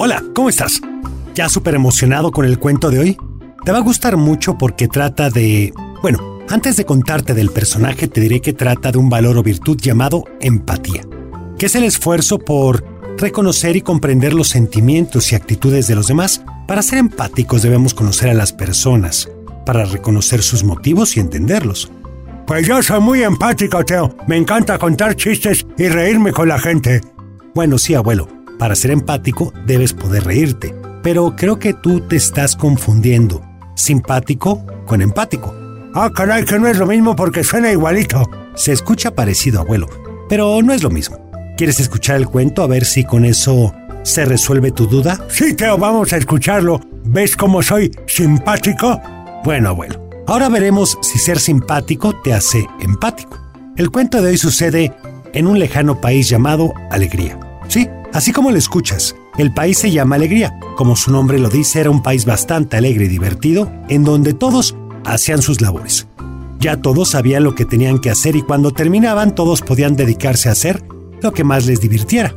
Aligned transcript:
Hola, 0.00 0.22
¿cómo 0.32 0.48
estás? 0.48 0.80
¿Ya 1.34 1.48
súper 1.48 1.74
emocionado 1.74 2.30
con 2.30 2.44
el 2.44 2.60
cuento 2.60 2.88
de 2.88 3.00
hoy? 3.00 3.16
Te 3.64 3.72
va 3.72 3.78
a 3.78 3.82
gustar 3.82 4.16
mucho 4.16 4.56
porque 4.56 4.86
trata 4.86 5.28
de... 5.28 5.74
Bueno, 6.02 6.38
antes 6.48 6.76
de 6.76 6.84
contarte 6.84 7.34
del 7.34 7.50
personaje 7.50 8.06
te 8.06 8.20
diré 8.20 8.40
que 8.40 8.52
trata 8.52 8.92
de 8.92 8.98
un 8.98 9.10
valor 9.10 9.36
o 9.36 9.42
virtud 9.42 9.76
llamado 9.76 10.22
empatía, 10.40 11.02
que 11.58 11.66
es 11.66 11.74
el 11.74 11.82
esfuerzo 11.82 12.38
por 12.38 12.84
reconocer 13.16 13.74
y 13.74 13.80
comprender 13.80 14.34
los 14.34 14.46
sentimientos 14.46 15.32
y 15.32 15.34
actitudes 15.34 15.88
de 15.88 15.96
los 15.96 16.06
demás. 16.06 16.42
Para 16.68 16.82
ser 16.82 17.00
empáticos 17.00 17.62
debemos 17.62 17.92
conocer 17.92 18.28
a 18.28 18.34
las 18.34 18.52
personas, 18.52 19.28
para 19.66 19.84
reconocer 19.84 20.42
sus 20.42 20.62
motivos 20.62 21.16
y 21.16 21.20
entenderlos. 21.20 21.90
Pues 22.46 22.64
yo 22.68 22.80
soy 22.84 23.00
muy 23.00 23.24
empático, 23.24 23.84
Teo. 23.84 24.16
Me 24.28 24.36
encanta 24.36 24.78
contar 24.78 25.16
chistes 25.16 25.66
y 25.76 25.88
reírme 25.88 26.30
con 26.32 26.46
la 26.46 26.60
gente. 26.60 27.00
Bueno, 27.52 27.78
sí, 27.78 27.94
abuelo, 27.94 28.37
para 28.58 28.74
ser 28.74 28.90
empático 28.90 29.52
debes 29.66 29.92
poder 29.92 30.24
reírte, 30.24 30.74
pero 31.02 31.36
creo 31.36 31.58
que 31.58 31.74
tú 31.74 32.00
te 32.00 32.16
estás 32.16 32.56
confundiendo. 32.56 33.42
Simpático 33.74 34.66
con 34.84 35.00
empático. 35.00 35.54
Ah, 35.94 36.10
caray, 36.14 36.44
que 36.44 36.58
no 36.58 36.66
es 36.66 36.78
lo 36.78 36.86
mismo 36.86 37.16
porque 37.16 37.44
suena 37.44 37.70
igualito. 37.70 38.28
Se 38.54 38.72
escucha 38.72 39.14
parecido, 39.14 39.60
abuelo, 39.60 39.88
pero 40.28 40.60
no 40.62 40.72
es 40.72 40.82
lo 40.82 40.90
mismo. 40.90 41.18
¿Quieres 41.56 41.80
escuchar 41.80 42.16
el 42.16 42.28
cuento 42.28 42.62
a 42.62 42.66
ver 42.66 42.84
si 42.84 43.04
con 43.04 43.24
eso 43.24 43.74
se 44.02 44.24
resuelve 44.24 44.72
tu 44.72 44.86
duda? 44.86 45.24
Sí, 45.28 45.54
Teo, 45.54 45.78
vamos 45.78 46.12
a 46.12 46.16
escucharlo. 46.16 46.80
¿Ves 47.04 47.36
cómo 47.36 47.62
soy 47.62 47.90
simpático? 48.06 49.00
Bueno, 49.44 49.70
abuelo, 49.70 50.08
ahora 50.26 50.48
veremos 50.48 50.98
si 51.00 51.18
ser 51.18 51.38
simpático 51.38 52.20
te 52.22 52.34
hace 52.34 52.66
empático. 52.80 53.38
El 53.76 53.90
cuento 53.90 54.20
de 54.20 54.30
hoy 54.30 54.38
sucede 54.38 54.92
en 55.32 55.46
un 55.46 55.58
lejano 55.58 56.00
país 56.00 56.28
llamado 56.28 56.74
Alegría. 56.90 57.38
Sí, 57.68 57.88
Así 58.12 58.32
como 58.32 58.50
lo 58.50 58.56
escuchas, 58.56 59.14
el 59.36 59.52
país 59.52 59.78
se 59.78 59.90
llama 59.90 60.16
Alegría. 60.16 60.58
Como 60.76 60.96
su 60.96 61.12
nombre 61.12 61.38
lo 61.38 61.50
dice, 61.50 61.80
era 61.80 61.90
un 61.90 62.02
país 62.02 62.24
bastante 62.24 62.76
alegre 62.76 63.04
y 63.04 63.08
divertido, 63.08 63.70
en 63.88 64.02
donde 64.02 64.32
todos 64.32 64.76
hacían 65.04 65.42
sus 65.42 65.60
labores. 65.60 66.06
Ya 66.58 66.78
todos 66.78 67.10
sabían 67.10 67.44
lo 67.44 67.54
que 67.54 67.64
tenían 67.64 67.98
que 67.98 68.10
hacer 68.10 68.34
y 68.34 68.42
cuando 68.42 68.72
terminaban 68.72 69.34
todos 69.34 69.60
podían 69.60 69.94
dedicarse 69.94 70.48
a 70.48 70.52
hacer 70.52 70.82
lo 71.20 71.32
que 71.32 71.44
más 71.44 71.66
les 71.66 71.80
divirtiera. 71.80 72.34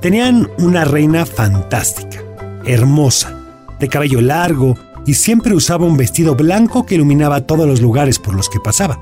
Tenían 0.00 0.48
una 0.58 0.84
reina 0.84 1.26
fantástica, 1.26 2.22
hermosa, 2.64 3.38
de 3.80 3.88
cabello 3.88 4.20
largo 4.20 4.78
y 5.04 5.14
siempre 5.14 5.54
usaba 5.54 5.84
un 5.84 5.96
vestido 5.96 6.36
blanco 6.36 6.86
que 6.86 6.94
iluminaba 6.94 7.46
todos 7.46 7.66
los 7.66 7.80
lugares 7.80 8.18
por 8.18 8.34
los 8.34 8.48
que 8.48 8.60
pasaba. 8.60 8.98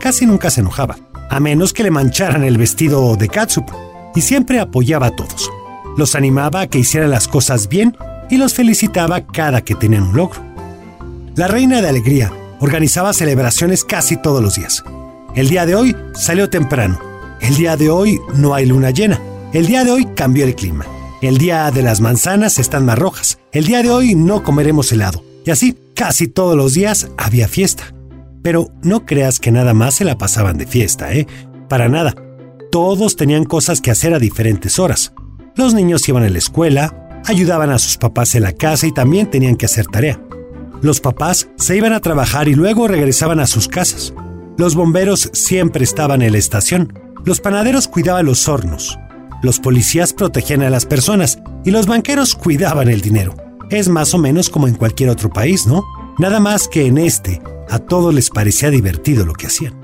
Casi 0.00 0.26
nunca 0.26 0.50
se 0.50 0.60
enojaba, 0.60 0.96
a 1.30 1.38
menos 1.40 1.72
que 1.72 1.82
le 1.82 1.90
mancharan 1.90 2.42
el 2.42 2.58
vestido 2.58 3.14
de 3.16 3.28
catsup 3.28 3.70
y 4.14 4.20
siempre 4.20 4.60
apoyaba 4.60 5.06
a 5.06 5.16
todos. 5.16 5.50
Los 5.96 6.14
animaba 6.14 6.62
a 6.62 6.66
que 6.66 6.78
hicieran 6.78 7.10
las 7.10 7.28
cosas 7.28 7.68
bien 7.68 7.96
y 8.30 8.36
los 8.36 8.54
felicitaba 8.54 9.26
cada 9.26 9.62
que 9.62 9.74
tenían 9.74 10.04
un 10.04 10.16
logro. 10.16 10.40
La 11.36 11.48
reina 11.48 11.82
de 11.82 11.88
alegría 11.88 12.32
organizaba 12.60 13.12
celebraciones 13.12 13.84
casi 13.84 14.16
todos 14.16 14.42
los 14.42 14.54
días. 14.54 14.82
El 15.34 15.48
día 15.48 15.66
de 15.66 15.74
hoy 15.74 15.96
salió 16.14 16.48
temprano. 16.48 16.98
El 17.40 17.56
día 17.56 17.76
de 17.76 17.90
hoy 17.90 18.20
no 18.36 18.54
hay 18.54 18.66
luna 18.66 18.90
llena. 18.90 19.20
El 19.52 19.66
día 19.66 19.84
de 19.84 19.90
hoy 19.90 20.06
cambió 20.14 20.44
el 20.44 20.54
clima. 20.54 20.86
El 21.22 21.38
día 21.38 21.70
de 21.70 21.82
las 21.82 22.00
manzanas 22.00 22.58
están 22.58 22.84
más 22.84 22.98
rojas. 22.98 23.38
El 23.52 23.66
día 23.66 23.82
de 23.82 23.90
hoy 23.90 24.14
no 24.14 24.42
comeremos 24.42 24.92
helado. 24.92 25.24
Y 25.44 25.50
así, 25.50 25.76
casi 25.94 26.28
todos 26.28 26.56
los 26.56 26.74
días 26.74 27.08
había 27.16 27.48
fiesta. 27.48 27.94
Pero 28.42 28.70
no 28.82 29.06
creas 29.06 29.38
que 29.38 29.50
nada 29.50 29.74
más 29.74 29.94
se 29.94 30.04
la 30.04 30.18
pasaban 30.18 30.58
de 30.58 30.66
fiesta, 30.66 31.12
¿eh? 31.14 31.26
Para 31.68 31.88
nada. 31.88 32.14
Todos 32.74 33.14
tenían 33.14 33.44
cosas 33.44 33.80
que 33.80 33.92
hacer 33.92 34.14
a 34.14 34.18
diferentes 34.18 34.80
horas. 34.80 35.12
Los 35.54 35.74
niños 35.74 36.08
iban 36.08 36.24
a 36.24 36.28
la 36.28 36.38
escuela, 36.38 37.22
ayudaban 37.24 37.70
a 37.70 37.78
sus 37.78 37.98
papás 37.98 38.34
en 38.34 38.42
la 38.42 38.52
casa 38.52 38.88
y 38.88 38.92
también 38.92 39.30
tenían 39.30 39.54
que 39.54 39.66
hacer 39.66 39.86
tarea. 39.86 40.20
Los 40.82 40.98
papás 40.98 41.48
se 41.54 41.76
iban 41.76 41.92
a 41.92 42.00
trabajar 42.00 42.48
y 42.48 42.56
luego 42.56 42.88
regresaban 42.88 43.38
a 43.38 43.46
sus 43.46 43.68
casas. 43.68 44.12
Los 44.58 44.74
bomberos 44.74 45.30
siempre 45.32 45.84
estaban 45.84 46.20
en 46.20 46.32
la 46.32 46.38
estación. 46.38 46.98
Los 47.24 47.40
panaderos 47.40 47.86
cuidaban 47.86 48.26
los 48.26 48.48
hornos. 48.48 48.98
Los 49.40 49.60
policías 49.60 50.12
protegían 50.12 50.62
a 50.62 50.70
las 50.70 50.84
personas 50.84 51.38
y 51.64 51.70
los 51.70 51.86
banqueros 51.86 52.34
cuidaban 52.34 52.88
el 52.88 53.02
dinero. 53.02 53.36
Es 53.70 53.88
más 53.88 54.14
o 54.14 54.18
menos 54.18 54.50
como 54.50 54.66
en 54.66 54.74
cualquier 54.74 55.10
otro 55.10 55.30
país, 55.30 55.68
¿no? 55.68 55.84
Nada 56.18 56.40
más 56.40 56.66
que 56.66 56.86
en 56.86 56.98
este, 56.98 57.40
a 57.70 57.78
todos 57.78 58.12
les 58.12 58.30
parecía 58.30 58.70
divertido 58.70 59.24
lo 59.24 59.34
que 59.34 59.46
hacían. 59.46 59.83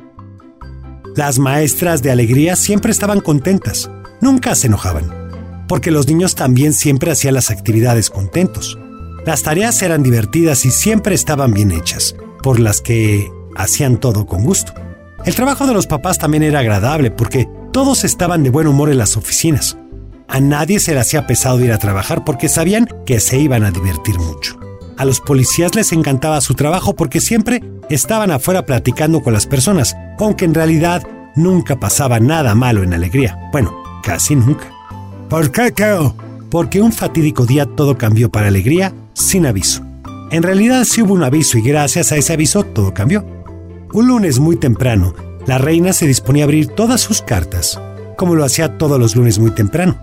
Las 1.16 1.38
maestras 1.38 2.02
de 2.02 2.12
alegría 2.12 2.54
siempre 2.54 2.92
estaban 2.92 3.20
contentas, 3.20 3.90
nunca 4.20 4.54
se 4.54 4.68
enojaban, 4.68 5.66
porque 5.66 5.90
los 5.90 6.06
niños 6.06 6.36
también 6.36 6.72
siempre 6.72 7.10
hacían 7.10 7.34
las 7.34 7.50
actividades 7.50 8.10
contentos. 8.10 8.78
Las 9.26 9.42
tareas 9.42 9.82
eran 9.82 10.02
divertidas 10.02 10.64
y 10.64 10.70
siempre 10.70 11.14
estaban 11.14 11.52
bien 11.52 11.72
hechas, 11.72 12.14
por 12.42 12.60
las 12.60 12.80
que 12.80 13.28
hacían 13.56 13.98
todo 13.98 14.24
con 14.24 14.44
gusto. 14.44 14.72
El 15.24 15.34
trabajo 15.34 15.66
de 15.66 15.74
los 15.74 15.86
papás 15.86 16.18
también 16.18 16.44
era 16.44 16.60
agradable 16.60 17.10
porque 17.10 17.48
todos 17.72 18.04
estaban 18.04 18.42
de 18.42 18.50
buen 18.50 18.68
humor 18.68 18.88
en 18.88 18.98
las 18.98 19.16
oficinas. 19.16 19.76
A 20.28 20.38
nadie 20.40 20.78
se 20.78 20.94
le 20.94 21.00
hacía 21.00 21.26
pesado 21.26 21.60
ir 21.60 21.72
a 21.72 21.78
trabajar 21.78 22.24
porque 22.24 22.48
sabían 22.48 22.88
que 23.04 23.18
se 23.18 23.38
iban 23.38 23.64
a 23.64 23.72
divertir 23.72 24.18
mucho. 24.18 24.58
A 24.96 25.04
los 25.04 25.20
policías 25.20 25.74
les 25.74 25.92
encantaba 25.92 26.40
su 26.40 26.54
trabajo 26.54 26.94
porque 26.94 27.20
siempre 27.20 27.62
estaban 27.88 28.30
afuera 28.30 28.64
platicando 28.64 29.22
con 29.22 29.32
las 29.32 29.46
personas, 29.46 29.96
aunque 30.24 30.44
en 30.44 30.54
realidad 30.54 31.06
nunca 31.34 31.78
pasaba 31.78 32.20
nada 32.20 32.54
malo 32.54 32.82
en 32.82 32.94
alegría. 32.94 33.38
Bueno, 33.52 33.72
casi 34.02 34.36
nunca. 34.36 34.70
¿Por 35.28 35.50
qué, 35.50 35.70
Teo? 35.70 36.14
Porque 36.50 36.82
un 36.82 36.92
fatídico 36.92 37.46
día 37.46 37.66
todo 37.66 37.96
cambió 37.96 38.30
para 38.30 38.48
alegría 38.48 38.92
sin 39.14 39.46
aviso. 39.46 39.82
En 40.30 40.42
realidad 40.42 40.84
sí 40.84 41.02
hubo 41.02 41.14
un 41.14 41.22
aviso 41.22 41.58
y 41.58 41.62
gracias 41.62 42.12
a 42.12 42.16
ese 42.16 42.32
aviso 42.32 42.62
todo 42.62 42.94
cambió. 42.94 43.24
Un 43.92 44.06
lunes 44.06 44.38
muy 44.38 44.56
temprano, 44.56 45.14
la 45.46 45.58
reina 45.58 45.92
se 45.92 46.06
disponía 46.06 46.44
a 46.44 46.46
abrir 46.46 46.68
todas 46.68 47.00
sus 47.00 47.22
cartas, 47.22 47.80
como 48.16 48.34
lo 48.34 48.44
hacía 48.44 48.78
todos 48.78 48.98
los 48.98 49.16
lunes 49.16 49.38
muy 49.38 49.50
temprano. 49.50 49.98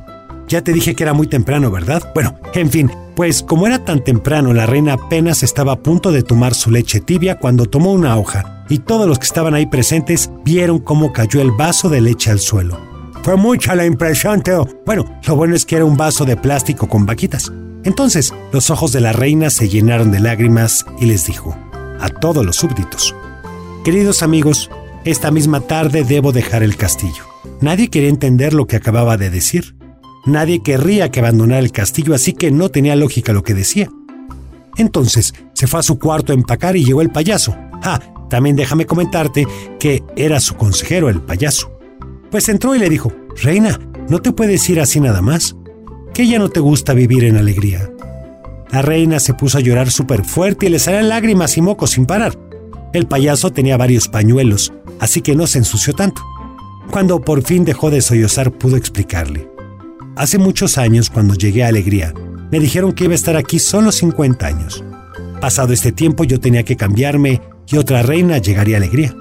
Ya 0.47 0.61
te 0.61 0.73
dije 0.73 0.95
que 0.95 1.03
era 1.03 1.13
muy 1.13 1.27
temprano, 1.27 1.71
¿verdad? 1.71 2.11
Bueno, 2.13 2.35
en 2.53 2.69
fin, 2.69 2.91
pues 3.15 3.43
como 3.43 3.67
era 3.67 3.83
tan 3.83 4.03
temprano, 4.03 4.53
la 4.53 4.65
reina 4.65 4.93
apenas 4.93 5.43
estaba 5.43 5.73
a 5.73 5.79
punto 5.79 6.11
de 6.11 6.23
tomar 6.23 6.53
su 6.53 6.71
leche 6.71 7.01
tibia 7.01 7.37
cuando 7.37 7.65
tomó 7.65 7.91
una 7.91 8.17
hoja, 8.17 8.56
y 8.69 8.79
todos 8.79 9.07
los 9.07 9.19
que 9.19 9.25
estaban 9.25 9.53
ahí 9.53 9.65
presentes 9.65 10.29
vieron 10.43 10.79
cómo 10.79 11.13
cayó 11.13 11.41
el 11.41 11.51
vaso 11.51 11.89
de 11.89 12.01
leche 12.01 12.31
al 12.31 12.39
suelo. 12.39 12.79
Fue 13.23 13.35
mucha 13.35 13.75
la 13.75 13.85
impresión, 13.85 14.41
Teo. 14.41 14.67
Bueno, 14.85 15.05
lo 15.25 15.35
bueno 15.35 15.55
es 15.55 15.65
que 15.65 15.75
era 15.75 15.85
un 15.85 15.97
vaso 15.97 16.25
de 16.25 16.37
plástico 16.37 16.87
con 16.87 17.05
vaquitas. 17.05 17.51
Entonces, 17.83 18.33
los 18.51 18.69
ojos 18.69 18.91
de 18.91 19.01
la 19.01 19.13
reina 19.13 19.49
se 19.49 19.69
llenaron 19.69 20.11
de 20.11 20.19
lágrimas 20.19 20.85
y 20.99 21.05
les 21.05 21.25
dijo, 21.25 21.55
a 21.99 22.09
todos 22.09 22.45
los 22.45 22.55
súbditos, 22.55 23.15
Queridos 23.87 24.21
amigos, 24.21 24.69
esta 25.05 25.31
misma 25.31 25.61
tarde 25.61 26.03
debo 26.03 26.33
dejar 26.33 26.61
el 26.61 26.75
castillo. 26.75 27.23
Nadie 27.61 27.87
quería 27.87 28.09
entender 28.09 28.53
lo 28.53 28.67
que 28.67 28.75
acababa 28.75 29.15
de 29.15 29.29
decir. 29.29 29.77
Nadie 30.25 30.61
querría 30.61 31.09
que 31.09 31.21
abandonara 31.21 31.59
el 31.59 31.71
castillo, 31.71 32.13
así 32.13 32.33
que 32.33 32.51
no 32.51 32.67
tenía 32.67 32.97
lógica 32.97 33.31
lo 33.31 33.43
que 33.43 33.53
decía. 33.53 33.89
Entonces 34.75 35.33
se 35.53 35.67
fue 35.67 35.79
a 35.79 35.83
su 35.83 35.99
cuarto 35.99 36.33
a 36.33 36.35
empacar 36.35 36.75
y 36.75 36.83
llegó 36.83 37.01
el 37.01 37.11
payaso. 37.11 37.55
Ah, 37.81 38.01
también 38.29 38.55
déjame 38.55 38.85
comentarte 38.85 39.47
que 39.79 40.03
era 40.15 40.39
su 40.39 40.55
consejero 40.55 41.09
el 41.09 41.21
payaso. 41.21 41.71
Pues 42.31 42.49
entró 42.49 42.75
y 42.75 42.79
le 42.79 42.89
dijo, 42.89 43.11
Reina, 43.41 43.79
no 44.09 44.19
te 44.19 44.31
puedes 44.31 44.69
ir 44.69 44.79
así 44.79 44.99
nada 44.99 45.21
más. 45.21 45.55
Que 46.13 46.27
ya 46.27 46.39
no 46.39 46.49
te 46.49 46.59
gusta 46.59 46.93
vivir 46.93 47.23
en 47.23 47.37
alegría. 47.37 47.89
La 48.71 48.81
reina 48.81 49.19
se 49.19 49.33
puso 49.33 49.57
a 49.57 49.61
llorar 49.61 49.91
súper 49.91 50.25
fuerte 50.25 50.65
y 50.65 50.69
le 50.69 50.79
salían 50.79 51.09
lágrimas 51.09 51.57
y 51.57 51.61
mocos 51.61 51.91
sin 51.91 52.05
parar. 52.05 52.37
El 52.93 53.07
payaso 53.07 53.51
tenía 53.51 53.77
varios 53.77 54.07
pañuelos, 54.07 54.73
así 54.99 55.21
que 55.21 55.35
no 55.35 55.47
se 55.47 55.59
ensució 55.59 55.93
tanto. 55.93 56.21
Cuando 56.91 57.21
por 57.21 57.43
fin 57.43 57.63
dejó 57.63 57.89
de 57.91 58.01
sollozar 58.01 58.51
pudo 58.51 58.75
explicarle. 58.75 59.49
Hace 60.15 60.37
muchos 60.37 60.77
años, 60.77 61.09
cuando 61.09 61.35
llegué 61.35 61.63
a 61.63 61.67
Alegría, 61.67 62.13
me 62.51 62.59
dijeron 62.59 62.93
que 62.93 63.03
iba 63.03 63.13
a 63.13 63.15
estar 63.15 63.37
aquí 63.37 63.59
solo 63.59 63.91
50 63.91 64.47
años. 64.47 64.83
Pasado 65.39 65.73
este 65.73 65.91
tiempo 65.91 66.23
yo 66.23 66.39
tenía 66.39 66.63
que 66.63 66.75
cambiarme 66.75 67.41
y 67.67 67.77
otra 67.77 68.01
reina 68.01 68.37
llegaría 68.37 68.77
Alegría. 68.77 69.15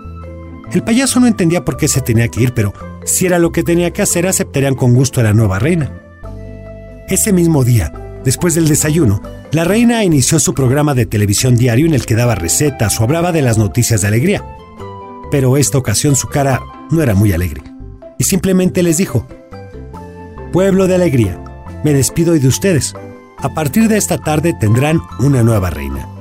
El 0.73 0.83
payaso 0.83 1.21
no 1.21 1.27
entendía 1.27 1.65
por 1.65 1.77
qué 1.77 1.89
se 1.89 2.01
tenía 2.01 2.29
que 2.29 2.43
ir, 2.43 2.53
pero 2.53 2.73
si 3.05 3.27
era 3.27 3.39
lo 3.39 3.53
que 3.53 3.63
tenía 3.63 3.93
que 3.93 4.03
hacer, 4.03 4.27
aceptarían 4.27 4.75
con 4.75 4.95
gusto 4.95 5.21
a 5.21 5.25
la 5.25 5.33
nueva 5.33 5.59
reina. 5.59 6.03
Ese 7.09 7.33
mismo 7.33 7.65
día, 7.65 7.93
después 8.25 8.55
del 8.55 8.69
desayuno, 8.69 9.23
la 9.53 9.65
reina 9.65 10.03
inició 10.03 10.41
su 10.41 10.55
programa 10.55 10.95
de 10.95 11.07
televisión 11.07 11.55
diario 11.55 11.87
en 11.87 11.95
el 11.95 12.05
que 12.05 12.17
daba 12.17 12.35
recetas 12.35 13.01
o 13.01 13.05
hablaba 13.05 13.31
de 13.31 13.43
las 13.43 13.59
noticias 13.59 14.01
de 14.01 14.09
alegría. 14.09 14.45
Pero 15.31 15.57
esta 15.57 15.79
ocasión 15.79 16.17
su 16.17 16.29
cara 16.29 16.61
no 16.91 17.01
era 17.03 17.15
muy 17.15 17.33
alegre. 17.33 17.63
Y 18.19 18.25
simplemente 18.25 18.83
les 18.83 18.97
dijo, 18.97 19.27
Pueblo 20.53 20.87
de 20.89 20.97
alegría, 20.97 21.43
me 21.85 21.93
despido 21.93 22.35
de 22.35 22.49
ustedes. 22.49 22.95
A 23.39 23.55
partir 23.55 23.89
de 23.89 23.99
esta 23.99 24.19
tarde 24.19 24.55
tendrán 24.59 25.01
una 25.21 25.43
nueva 25.43 25.71
reina. 25.71 26.16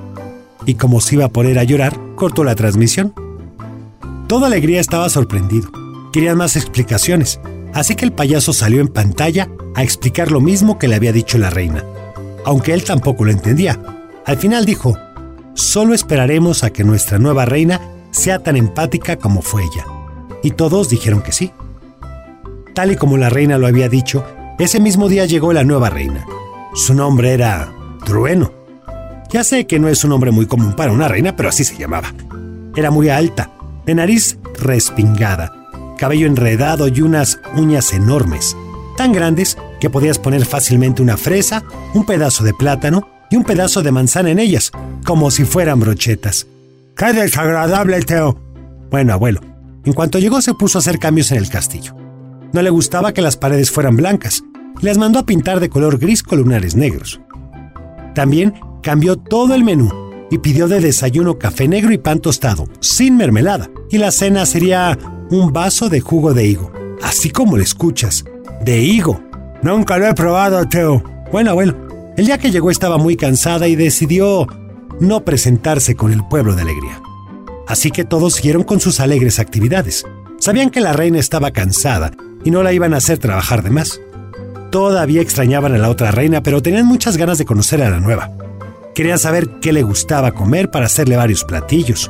Y 0.65 0.75
como 0.75 1.01
se 1.01 1.15
iba 1.15 1.25
a 1.25 1.29
poner 1.29 1.59
a 1.59 1.63
llorar, 1.63 1.99
cortó 2.15 2.43
la 2.43 2.55
transmisión. 2.55 3.13
Toda 4.27 4.47
alegría 4.47 4.79
estaba 4.79 5.09
sorprendido. 5.09 5.69
Querían 6.11 6.37
más 6.37 6.55
explicaciones, 6.55 7.39
Así 7.75 7.95
que 7.95 8.05
el 8.05 8.13
payaso 8.13 8.53
salió 8.53 8.79
en 8.79 8.87
pantalla 8.87 9.49
a 9.75 9.83
explicar 9.83 10.31
lo 10.31 10.39
mismo 10.39 10.79
que 10.79 10.87
le 10.87 10.95
había 10.95 11.11
dicho 11.11 11.37
la 11.37 11.49
reina, 11.49 11.83
aunque 12.45 12.73
él 12.73 12.85
tampoco 12.85 13.25
lo 13.25 13.31
entendía. 13.31 13.77
Al 14.25 14.37
final 14.37 14.63
dijo, 14.63 14.97
solo 15.55 15.93
esperaremos 15.93 16.63
a 16.63 16.69
que 16.69 16.85
nuestra 16.85 17.19
nueva 17.19 17.43
reina 17.43 17.81
sea 18.11 18.39
tan 18.39 18.55
empática 18.55 19.17
como 19.17 19.41
fue 19.41 19.63
ella. 19.63 19.85
Y 20.41 20.51
todos 20.51 20.87
dijeron 20.87 21.21
que 21.21 21.33
sí. 21.33 21.51
Tal 22.73 22.93
y 22.93 22.95
como 22.95 23.17
la 23.17 23.29
reina 23.29 23.57
lo 23.57 23.67
había 23.67 23.89
dicho, 23.89 24.23
ese 24.57 24.79
mismo 24.79 25.09
día 25.09 25.25
llegó 25.25 25.51
la 25.51 25.65
nueva 25.65 25.89
reina. 25.89 26.25
Su 26.73 26.93
nombre 26.93 27.33
era 27.33 27.73
Trueno. 28.05 28.53
Ya 29.31 29.43
sé 29.43 29.67
que 29.67 29.79
no 29.79 29.87
es 29.87 30.03
un 30.03 30.11
nombre 30.11 30.31
muy 30.31 30.45
común 30.45 30.73
para 30.75 30.91
una 30.91 31.07
reina, 31.07 31.35
pero 31.35 31.49
así 31.49 31.63
se 31.63 31.77
llamaba. 31.77 32.13
Era 32.75 32.91
muy 32.91 33.09
alta, 33.09 33.51
de 33.85 33.95
nariz 33.95 34.37
respingada, 34.59 35.51
cabello 35.97 36.27
enredado 36.27 36.87
y 36.87 37.01
unas 37.01 37.39
uñas 37.55 37.93
enormes, 37.93 38.55
tan 38.97 39.13
grandes 39.13 39.57
que 39.79 39.89
podías 39.89 40.19
poner 40.19 40.45
fácilmente 40.45 41.01
una 41.01 41.17
fresa, 41.17 41.63
un 41.93 42.05
pedazo 42.05 42.43
de 42.43 42.53
plátano 42.53 43.07
y 43.29 43.35
un 43.35 43.43
pedazo 43.43 43.81
de 43.81 43.91
manzana 43.91 44.31
en 44.31 44.39
ellas, 44.39 44.71
como 45.05 45.31
si 45.31 45.45
fueran 45.45 45.79
brochetas. 45.79 46.47
¡Qué 46.95 47.13
desagradable, 47.13 47.99
Teo! 48.01 48.39
Bueno, 48.89 49.13
abuelo, 49.13 49.41
en 49.83 49.93
cuanto 49.93 50.19
llegó 50.19 50.41
se 50.41 50.53
puso 50.53 50.77
a 50.77 50.81
hacer 50.81 50.99
cambios 50.99 51.31
en 51.31 51.37
el 51.37 51.49
castillo. 51.49 51.95
No 52.53 52.61
le 52.61 52.69
gustaba 52.69 53.13
que 53.13 53.21
las 53.21 53.37
paredes 53.37 53.71
fueran 53.71 53.97
blancas, 53.97 54.43
y 54.81 54.85
las 54.85 54.97
mandó 54.97 55.19
a 55.19 55.25
pintar 55.25 55.59
de 55.59 55.69
color 55.69 55.97
gris 55.97 56.23
con 56.23 56.39
lunares 56.39 56.75
negros. 56.75 57.19
También 58.13 58.53
cambió 58.85 59.17
todo 59.17 59.55
el 59.55 59.63
menú 59.63 59.89
y 60.29 60.37
pidió 60.37 60.67
de 60.67 60.79
desayuno 60.79 61.39
café 61.39 61.67
negro 61.67 61.91
y 61.91 61.97
pan 61.97 62.19
tostado, 62.19 62.67
sin 62.81 63.17
mermelada, 63.17 63.71
y 63.89 63.97
la 63.97 64.11
cena 64.11 64.45
sería 64.45 64.95
un 65.31 65.51
vaso 65.51 65.89
de 65.89 66.01
jugo 66.01 66.35
de 66.35 66.45
higo, 66.45 66.71
así 67.01 67.31
como 67.31 67.57
lo 67.57 67.63
escuchas, 67.63 68.25
de 68.63 68.79
higo. 68.79 69.19
Nunca 69.63 69.97
lo 69.97 70.05
he 70.05 70.13
probado, 70.13 70.63
Teo. 70.69 71.03
Bueno, 71.31 71.49
abuelo, 71.49 71.75
el 72.15 72.27
día 72.27 72.37
que 72.37 72.51
llegó 72.51 72.69
estaba 72.69 72.99
muy 72.99 73.17
cansada 73.17 73.67
y 73.67 73.75
decidió 73.75 74.45
no 74.99 75.25
presentarse 75.25 75.95
con 75.95 76.13
el 76.13 76.23
pueblo 76.27 76.53
de 76.53 76.61
alegría. 76.61 77.01
Así 77.67 77.89
que 77.89 78.03
todos 78.03 78.35
siguieron 78.35 78.63
con 78.63 78.79
sus 78.79 78.99
alegres 78.99 79.39
actividades. 79.39 80.05
Sabían 80.37 80.69
que 80.69 80.81
la 80.81 80.93
reina 80.93 81.17
estaba 81.17 81.49
cansada 81.49 82.11
y 82.43 82.51
no 82.51 82.61
la 82.61 82.71
iban 82.71 82.93
a 82.93 82.97
hacer 82.97 83.17
trabajar 83.17 83.63
de 83.63 83.71
más. 83.71 83.99
Todavía 84.69 85.21
extrañaban 85.21 85.73
a 85.73 85.79
la 85.79 85.89
otra 85.89 86.11
reina, 86.11 86.43
pero 86.43 86.61
tenían 86.61 86.85
muchas 86.85 87.17
ganas 87.17 87.39
de 87.39 87.45
conocer 87.45 87.81
a 87.81 87.89
la 87.89 87.99
nueva. 87.99 88.29
Querían 88.95 89.19
saber 89.19 89.49
qué 89.59 89.73
le 89.73 89.83
gustaba 89.83 90.31
comer 90.31 90.71
para 90.71 90.85
hacerle 90.85 91.17
varios 91.17 91.43
platillos, 91.43 92.09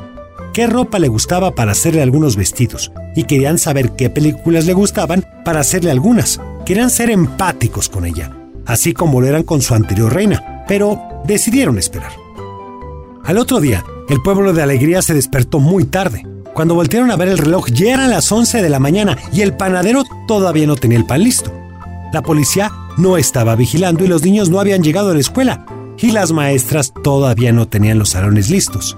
qué 0.54 0.68
ropa 0.68 1.00
le 1.00 1.08
gustaba 1.08 1.50
para 1.50 1.72
hacerle 1.72 2.00
algunos 2.00 2.36
vestidos, 2.36 2.92
y 3.16 3.24
querían 3.24 3.58
saber 3.58 3.96
qué 3.96 4.08
películas 4.08 4.66
le 4.66 4.72
gustaban 4.72 5.26
para 5.44 5.58
hacerle 5.58 5.90
algunas. 5.90 6.40
Querían 6.64 6.90
ser 6.90 7.10
empáticos 7.10 7.88
con 7.88 8.06
ella, 8.06 8.30
así 8.66 8.92
como 8.92 9.20
lo 9.20 9.26
eran 9.26 9.42
con 9.42 9.62
su 9.62 9.74
anterior 9.74 10.14
reina, 10.14 10.64
pero 10.68 11.00
decidieron 11.24 11.76
esperar. 11.76 12.12
Al 13.24 13.38
otro 13.38 13.58
día, 13.58 13.84
el 14.08 14.22
pueblo 14.22 14.52
de 14.52 14.62
Alegría 14.62 15.02
se 15.02 15.12
despertó 15.12 15.58
muy 15.58 15.86
tarde. 15.86 16.24
Cuando 16.54 16.76
voltearon 16.76 17.10
a 17.10 17.16
ver 17.16 17.26
el 17.26 17.38
reloj 17.38 17.66
ya 17.66 17.94
eran 17.94 18.10
las 18.10 18.30
11 18.30 18.62
de 18.62 18.68
la 18.68 18.78
mañana 18.78 19.18
y 19.32 19.40
el 19.40 19.56
panadero 19.56 20.04
todavía 20.28 20.68
no 20.68 20.76
tenía 20.76 20.98
el 20.98 21.06
pan 21.06 21.24
listo. 21.24 21.52
La 22.12 22.22
policía 22.22 22.70
no 22.96 23.16
estaba 23.16 23.56
vigilando 23.56 24.04
y 24.04 24.06
los 24.06 24.22
niños 24.22 24.50
no 24.50 24.60
habían 24.60 24.84
llegado 24.84 25.10
a 25.10 25.14
la 25.14 25.20
escuela 25.20 25.66
y 25.98 26.10
las 26.10 26.32
maestras 26.32 26.92
todavía 27.02 27.52
no 27.52 27.68
tenían 27.68 27.98
los 27.98 28.10
salones 28.10 28.50
listos. 28.50 28.96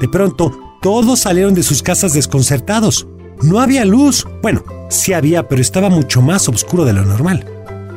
De 0.00 0.08
pronto, 0.08 0.58
todos 0.80 1.20
salieron 1.20 1.54
de 1.54 1.62
sus 1.62 1.82
casas 1.82 2.14
desconcertados. 2.14 3.06
No 3.42 3.60
había 3.60 3.84
luz. 3.84 4.26
Bueno, 4.42 4.64
sí 4.88 5.12
había, 5.12 5.48
pero 5.48 5.60
estaba 5.60 5.90
mucho 5.90 6.22
más 6.22 6.48
oscuro 6.48 6.84
de 6.84 6.94
lo 6.94 7.04
normal. 7.04 7.46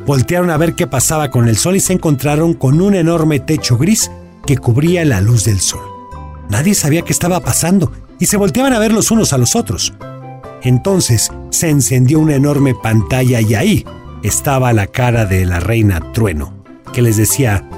Voltearon 0.06 0.50
a 0.50 0.58
ver 0.58 0.74
qué 0.74 0.86
pasaba 0.86 1.30
con 1.30 1.48
el 1.48 1.56
sol 1.56 1.76
y 1.76 1.80
se 1.80 1.94
encontraron 1.94 2.52
con 2.54 2.80
un 2.80 2.94
enorme 2.94 3.40
techo 3.40 3.78
gris 3.78 4.10
que 4.46 4.58
cubría 4.58 5.04
la 5.04 5.22
luz 5.22 5.44
del 5.44 5.60
sol. 5.60 5.80
Nadie 6.50 6.74
sabía 6.74 7.02
qué 7.02 7.12
estaba 7.12 7.40
pasando 7.40 7.90
y 8.18 8.26
se 8.26 8.36
volteaban 8.36 8.74
a 8.74 8.78
ver 8.78 8.92
los 8.92 9.10
unos 9.10 9.32
a 9.32 9.38
los 9.38 9.56
otros. 9.56 9.94
Entonces 10.62 11.30
se 11.50 11.70
encendió 11.70 12.18
una 12.20 12.34
enorme 12.34 12.74
pantalla 12.74 13.40
y 13.40 13.54
ahí 13.54 13.86
estaba 14.22 14.72
la 14.72 14.86
cara 14.86 15.24
de 15.24 15.46
la 15.46 15.60
reina 15.60 16.12
Trueno, 16.12 16.54
que 16.92 17.02
les 17.02 17.16
decía, 17.16 17.68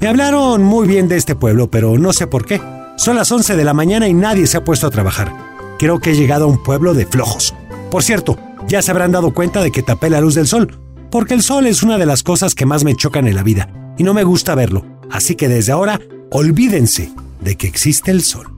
me 0.00 0.06
hablaron 0.06 0.62
muy 0.62 0.86
bien 0.86 1.08
de 1.08 1.16
este 1.16 1.34
pueblo, 1.34 1.70
pero 1.70 1.98
no 1.98 2.12
sé 2.12 2.26
por 2.26 2.46
qué. 2.46 2.60
Son 2.96 3.16
las 3.16 3.32
11 3.32 3.56
de 3.56 3.64
la 3.64 3.74
mañana 3.74 4.08
y 4.08 4.14
nadie 4.14 4.46
se 4.46 4.56
ha 4.56 4.64
puesto 4.64 4.86
a 4.86 4.90
trabajar. 4.90 5.32
Creo 5.78 5.98
que 5.98 6.10
he 6.10 6.16
llegado 6.16 6.44
a 6.44 6.48
un 6.48 6.62
pueblo 6.62 6.94
de 6.94 7.06
flojos. 7.06 7.54
Por 7.90 8.02
cierto, 8.02 8.38
ya 8.68 8.80
se 8.80 8.90
habrán 8.90 9.12
dado 9.12 9.32
cuenta 9.32 9.62
de 9.62 9.72
que 9.72 9.82
tapé 9.82 10.08
la 10.10 10.20
luz 10.20 10.34
del 10.34 10.46
sol, 10.46 10.78
porque 11.10 11.34
el 11.34 11.42
sol 11.42 11.66
es 11.66 11.82
una 11.82 11.98
de 11.98 12.06
las 12.06 12.22
cosas 12.22 12.54
que 12.54 12.66
más 12.66 12.84
me 12.84 12.94
chocan 12.94 13.26
en 13.26 13.34
la 13.34 13.42
vida, 13.42 13.94
y 13.96 14.04
no 14.04 14.14
me 14.14 14.24
gusta 14.24 14.54
verlo. 14.54 14.84
Así 15.10 15.34
que 15.34 15.48
desde 15.48 15.72
ahora, 15.72 16.00
olvídense 16.30 17.10
de 17.40 17.56
que 17.56 17.66
existe 17.66 18.10
el 18.10 18.22
sol. 18.22 18.52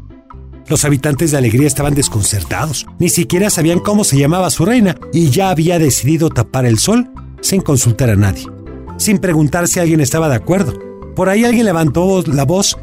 Los 0.67 0.85
habitantes 0.85 1.31
de 1.31 1.39
Alegría 1.39 1.67
estaban 1.67 1.95
desconcertados, 1.95 2.87
ni 2.99 3.09
siquiera 3.09 3.51
sabían 3.51 3.81
cómo 3.81 4.05
se 4.05 4.19
llamaba 4.19 4.51
su 4.51 4.65
reina 4.65 4.97
y 5.13 5.31
ya 5.31 5.51
había 5.51 5.79
decidido 5.79 6.29
tapar 6.29 6.67
el 6.67 6.79
sol 6.79 7.11
sin 7.41 7.61
consultar 7.61 8.11
a 8.11 8.17
nadie, 8.17 8.47
sin 8.99 9.19
preguntar 9.19 9.69
si 9.69 9.81
alguien 9.81 10.01
estaba 10.01 10.29
de 10.29 10.37
acuerdo. 10.37 10.90
Por 11.15 11.29
ahí 11.29 11.45
alguien 11.45 11.67
levantó 11.67 12.23
la 12.27 12.45
voz. 12.45 12.79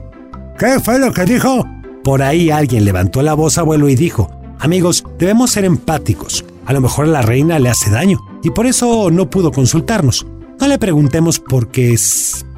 ¿Qué 0.59 0.79
fue 0.79 1.00
lo 1.00 1.13
que 1.13 1.25
dijo? 1.25 1.65
Por 2.03 2.21
ahí 2.21 2.50
alguien 2.50 2.85
levantó 2.85 3.21
la 3.21 3.33
voz, 3.33 3.57
abuelo, 3.57 3.89
y 3.89 3.95
dijo, 3.95 4.29
amigos, 4.59 5.03
debemos 5.19 5.51
ser 5.51 5.65
empáticos. 5.65 6.45
A 6.65 6.74
lo 6.74 6.81
mejor 6.81 7.06
a 7.06 7.09
la 7.09 7.21
reina 7.21 7.59
le 7.59 7.69
hace 7.69 7.89
daño 7.89 8.19
y 8.44 8.50
por 8.50 8.65
eso 8.65 9.09
no 9.12 9.29
pudo 9.29 9.51
consultarnos. 9.51 10.25
No 10.59 10.68
le 10.68 10.79
preguntemos 10.79 11.39
porque 11.39 11.95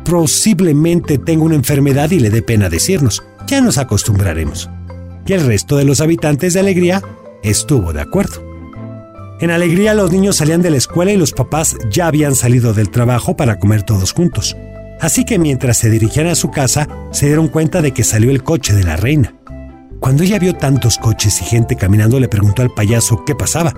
posiblemente 0.04 1.18
tenga 1.18 1.44
una 1.44 1.56
enfermedad 1.56 2.10
y 2.12 2.20
le 2.20 2.30
dé 2.30 2.42
pena 2.42 2.70
decirnos. 2.70 3.24
Ya 3.48 3.62
nos 3.62 3.78
acostumbraremos. 3.78 4.70
Y 5.26 5.34
el 5.34 5.46
resto 5.46 5.78
de 5.78 5.84
los 5.84 6.02
habitantes 6.02 6.54
de 6.54 6.62
Alegría 6.62 7.04
estuvo 7.44 7.94
de 7.94 8.02
acuerdo. 8.02 8.44
En 9.42 9.52
Alegría 9.52 9.94
los 9.94 10.12
niños 10.12 10.38
salían 10.38 10.62
de 10.62 10.72
la 10.72 10.78
escuela 10.78 11.12
y 11.12 11.18
los 11.18 11.32
papás 11.32 11.78
ya 11.92 12.08
habían 12.08 12.36
salido 12.36 12.74
del 12.74 12.90
trabajo 12.90 13.38
para 13.38 13.60
comer 13.60 13.84
todos 13.84 14.12
juntos. 14.12 14.56
Así 15.00 15.24
que 15.24 15.40
mientras 15.40 15.78
se 15.78 15.90
dirigían 15.90 16.28
a 16.28 16.36
su 16.36 16.52
casa, 16.52 16.88
se 17.12 17.28
dieron 17.28 17.48
cuenta 17.48 17.82
de 17.82 17.94
que 17.94 18.04
salió 18.04 18.32
el 18.32 18.44
coche 18.44 18.74
de 18.74 18.84
la 18.84 18.98
reina. 18.98 19.34
Cuando 20.00 20.24
ella 20.24 20.40
vio 20.40 20.54
tantos 20.54 20.98
coches 20.98 21.42
y 21.42 21.46
gente 21.46 21.76
caminando, 21.76 22.20
le 22.20 22.28
preguntó 22.28 22.62
al 22.62 22.74
payaso 22.74 23.24
qué 23.26 23.36
pasaba. 23.36 23.74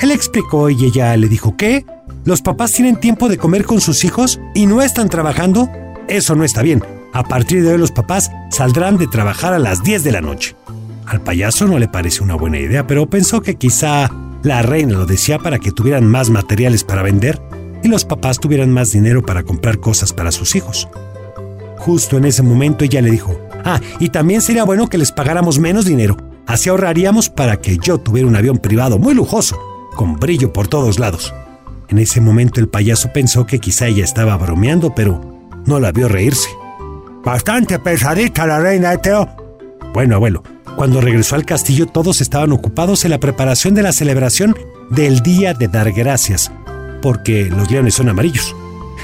Él 0.00 0.10
explicó 0.10 0.68
y 0.68 0.84
ella 0.84 1.16
le 1.16 1.28
dijo, 1.28 1.56
¿qué? 1.56 1.84
¿Los 2.24 2.42
papás 2.42 2.72
tienen 2.72 3.00
tiempo 3.00 3.28
de 3.28 3.38
comer 3.38 3.64
con 3.64 3.80
sus 3.80 4.04
hijos 4.04 4.40
y 4.54 4.66
no 4.66 4.82
están 4.82 5.08
trabajando? 5.08 5.70
Eso 6.08 6.34
no 6.34 6.44
está 6.44 6.62
bien. 6.62 6.82
A 7.12 7.22
partir 7.22 7.62
de 7.62 7.72
hoy 7.72 7.78
los 7.78 7.92
papás 7.92 8.30
saldrán 8.50 8.98
de 8.98 9.06
trabajar 9.06 9.54
a 9.54 9.58
las 9.58 9.82
10 9.82 10.04
de 10.04 10.12
la 10.12 10.20
noche. 10.20 10.56
Al 11.06 11.20
payaso 11.20 11.66
no 11.66 11.78
le 11.78 11.88
pareció 11.88 12.24
una 12.24 12.34
buena 12.34 12.58
idea, 12.58 12.86
pero 12.86 13.08
pensó 13.08 13.40
que 13.40 13.54
quizá 13.54 14.10
la 14.42 14.62
reina 14.62 14.94
lo 14.94 15.06
decía 15.06 15.38
para 15.38 15.58
que 15.58 15.72
tuvieran 15.72 16.06
más 16.06 16.30
materiales 16.30 16.84
para 16.84 17.02
vender 17.02 17.40
y 17.82 17.88
los 17.88 18.04
papás 18.04 18.38
tuvieran 18.38 18.70
más 18.70 18.92
dinero 18.92 19.24
para 19.24 19.42
comprar 19.42 19.78
cosas 19.78 20.12
para 20.12 20.32
sus 20.32 20.54
hijos. 20.54 20.88
Justo 21.78 22.16
en 22.16 22.24
ese 22.24 22.42
momento 22.42 22.84
ella 22.84 23.02
le 23.02 23.10
dijo, 23.10 23.38
ah, 23.64 23.80
y 24.00 24.08
también 24.08 24.40
sería 24.40 24.64
bueno 24.64 24.88
que 24.88 24.98
les 24.98 25.12
pagáramos 25.12 25.58
menos 25.58 25.84
dinero, 25.84 26.16
así 26.46 26.68
ahorraríamos 26.68 27.28
para 27.30 27.60
que 27.60 27.78
yo 27.78 27.98
tuviera 27.98 28.28
un 28.28 28.36
avión 28.36 28.58
privado 28.58 28.98
muy 28.98 29.14
lujoso, 29.14 29.58
con 29.94 30.16
brillo 30.16 30.52
por 30.52 30.68
todos 30.68 30.98
lados. 30.98 31.34
En 31.88 31.98
ese 31.98 32.20
momento 32.20 32.60
el 32.60 32.68
payaso 32.68 33.12
pensó 33.12 33.46
que 33.46 33.60
quizá 33.60 33.86
ella 33.86 34.04
estaba 34.04 34.36
bromeando, 34.36 34.94
pero 34.94 35.20
no 35.66 35.78
la 35.78 35.92
vio 35.92 36.08
reírse. 36.08 36.48
Bastante 37.24 37.78
pesadita 37.78 38.46
la 38.46 38.58
reina, 38.58 38.92
¿eh, 38.92 38.98
Teo. 38.98 39.28
Bueno, 39.92 40.16
abuelo, 40.16 40.42
cuando 40.76 41.00
regresó 41.00 41.36
al 41.36 41.44
castillo 41.44 41.86
todos 41.86 42.20
estaban 42.20 42.52
ocupados 42.52 43.04
en 43.04 43.10
la 43.10 43.18
preparación 43.18 43.74
de 43.74 43.82
la 43.82 43.92
celebración 43.92 44.54
del 44.90 45.20
Día 45.20 45.54
de 45.54 45.68
Dar 45.68 45.92
Gracias, 45.92 46.52
porque 47.06 47.44
los 47.44 47.70
leones 47.70 47.94
son 47.94 48.08
amarillos. 48.08 48.56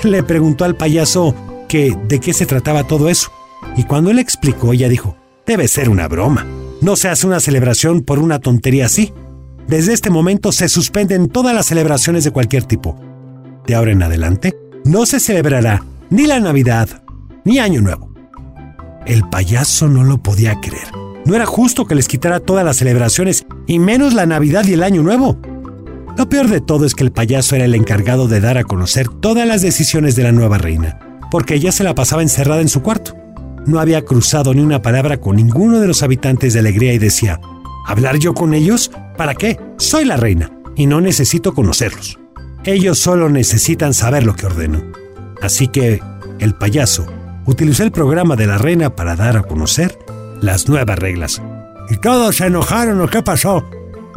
Le 0.02 0.25
preguntó 0.25 0.64
al 0.64 0.75
payaso 0.75 1.37
que 1.68 1.97
de 2.09 2.18
qué 2.18 2.32
se 2.32 2.47
trataba 2.47 2.82
todo 2.82 3.09
eso, 3.09 3.30
y 3.76 3.85
cuando 3.85 4.11
él 4.11 4.18
explicó 4.18 4.73
ella 4.73 4.88
dijo, 4.88 5.16
debe 5.47 5.68
ser 5.68 5.88
una 5.88 6.09
broma. 6.09 6.44
No 6.80 6.97
se 6.97 7.09
hace 7.09 7.28
una 7.28 7.38
celebración 7.38 8.00
por 8.00 8.18
una 8.18 8.40
tontería 8.40 8.87
así. 8.87 9.12
Desde 9.68 9.92
este 9.92 10.11
momento 10.11 10.50
se 10.50 10.68
suspenden 10.68 11.28
todas 11.28 11.54
las 11.54 11.66
celebraciones 11.66 12.25
de 12.25 12.32
cualquier 12.32 12.64
tipo. 12.64 12.99
De 13.68 13.76
ahora 13.76 13.92
en 13.92 14.02
adelante, 14.02 14.52
no 14.85 15.06
se 15.06 15.21
celebrará 15.21 15.85
ni 16.11 16.26
la 16.26 16.40
Navidad 16.40 17.04
ni 17.44 17.61
Año 17.61 17.82
Nuevo. 17.82 18.12
El 19.06 19.28
payaso 19.28 19.87
no 19.87 20.02
lo 20.02 20.21
podía 20.21 20.56
creer. 20.61 20.88
No 21.25 21.37
era 21.37 21.47
justo 21.47 21.87
que 21.87 21.94
les 21.94 22.09
quitara 22.09 22.40
todas 22.40 22.64
las 22.64 22.78
celebraciones, 22.78 23.47
y 23.68 23.78
menos 23.78 24.12
la 24.12 24.26
Navidad 24.26 24.64
y 24.66 24.73
el 24.73 24.82
Año 24.82 25.04
Nuevo. 25.04 25.38
Lo 26.16 26.28
peor 26.28 26.49
de 26.49 26.61
todo 26.61 26.85
es 26.85 26.95
que 26.95 27.04
el 27.04 27.12
payaso 27.12 27.57
era 27.57 27.64
el 27.64 27.75
encargado 27.75 28.28
de 28.28 28.40
dar 28.40 28.59
a 28.59 28.64
conocer 28.64 29.09
todas 29.09 29.47
las 29.47 29.62
decisiones 29.62 30.14
de 30.14 30.25
la 30.25 30.33
nueva 30.33 30.59
reina, 30.59 30.99
porque 31.31 31.54
ella 31.54 31.73
se 31.73 31.85
la 31.85 31.95
pasaba 31.95 32.23
encerrada 32.23 32.61
en 32.61 32.69
su 32.69 32.83
cuarto. 32.83 33.16
No 33.66 33.81
había 33.81 34.04
cruzado 34.04 34.52
ni 34.52 34.61
una 34.61 34.83
palabra 34.83 35.19
con 35.19 35.37
ninguno 35.37 35.81
de 35.81 35.87
los 35.87 36.02
habitantes 36.02 36.52
de 36.52 36.61
Alegría 36.61 36.92
y 36.92 36.99
decía, 36.99 37.40
¿hablar 37.87 38.19
yo 38.19 38.35
con 38.35 38.52
ellos? 38.52 38.90
¿Para 39.16 39.35
qué? 39.35 39.59
Soy 39.78 40.04
la 40.04 40.16
reina 40.16 40.50
y 40.76 40.87
no 40.87 41.00
necesito 41.00 41.54
conocerlos. 41.54 42.19
Ellos 42.64 42.99
solo 42.99 43.28
necesitan 43.31 43.95
saber 43.95 44.25
lo 44.25 44.35
que 44.35 44.47
ordeno. 44.47 44.83
Así 45.40 45.69
que 45.69 46.00
el 46.38 46.54
payaso 46.54 47.07
utilizó 47.47 47.85
el 47.85 47.90
programa 47.90 48.37
de 48.37 48.47
la 48.47 48.59
reina 48.59 48.95
para 48.95 49.16
dar 49.16 49.37
a 49.37 49.42
conocer 49.42 49.99
las 50.40 50.69
nuevas 50.69 50.99
reglas. 50.99 51.40
¿Y 51.88 51.97
todos 51.97 52.37
se 52.37 52.47
enojaron 52.47 53.00
o 53.00 53.09
qué 53.09 53.23
pasó? 53.23 53.64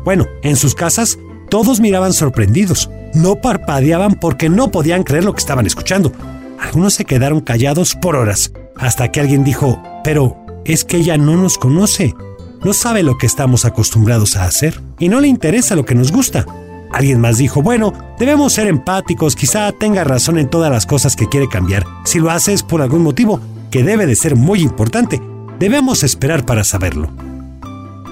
Bueno, 0.03 0.25
en 0.43 0.55
sus 0.55 0.75
casas 0.75 1.17
todos 1.49 1.79
miraban 1.79 2.13
sorprendidos. 2.13 2.89
No 3.13 3.35
parpadeaban 3.35 4.15
porque 4.15 4.49
no 4.49 4.71
podían 4.71 5.03
creer 5.03 5.23
lo 5.23 5.33
que 5.33 5.39
estaban 5.39 5.65
escuchando. 5.65 6.11
Algunos 6.59 6.93
se 6.93 7.05
quedaron 7.05 7.41
callados 7.41 7.95
por 7.95 8.15
horas, 8.15 8.51
hasta 8.77 9.11
que 9.11 9.19
alguien 9.19 9.43
dijo, 9.43 9.81
pero 10.03 10.37
es 10.65 10.83
que 10.83 10.97
ella 10.97 11.17
no 11.17 11.35
nos 11.35 11.57
conoce, 11.57 12.13
no 12.63 12.73
sabe 12.73 13.03
lo 13.03 13.17
que 13.17 13.27
estamos 13.27 13.65
acostumbrados 13.65 14.35
a 14.35 14.45
hacer 14.45 14.81
y 14.97 15.09
no 15.09 15.19
le 15.19 15.27
interesa 15.27 15.75
lo 15.75 15.85
que 15.85 15.95
nos 15.95 16.11
gusta. 16.11 16.45
Alguien 16.91 17.19
más 17.19 17.37
dijo, 17.37 17.61
bueno, 17.61 17.93
debemos 18.17 18.53
ser 18.53 18.67
empáticos, 18.67 19.35
quizá 19.35 19.71
tenga 19.73 20.03
razón 20.03 20.39
en 20.39 20.49
todas 20.49 20.71
las 20.71 20.85
cosas 20.85 21.15
que 21.15 21.27
quiere 21.27 21.49
cambiar. 21.49 21.85
Si 22.05 22.19
lo 22.19 22.31
hace 22.31 22.53
es 22.53 22.63
por 22.63 22.81
algún 22.81 23.03
motivo, 23.03 23.39
que 23.69 23.83
debe 23.83 24.05
de 24.05 24.15
ser 24.15 24.35
muy 24.35 24.61
importante. 24.61 25.21
Debemos 25.59 26.03
esperar 26.03 26.45
para 26.45 26.63
saberlo. 26.63 27.09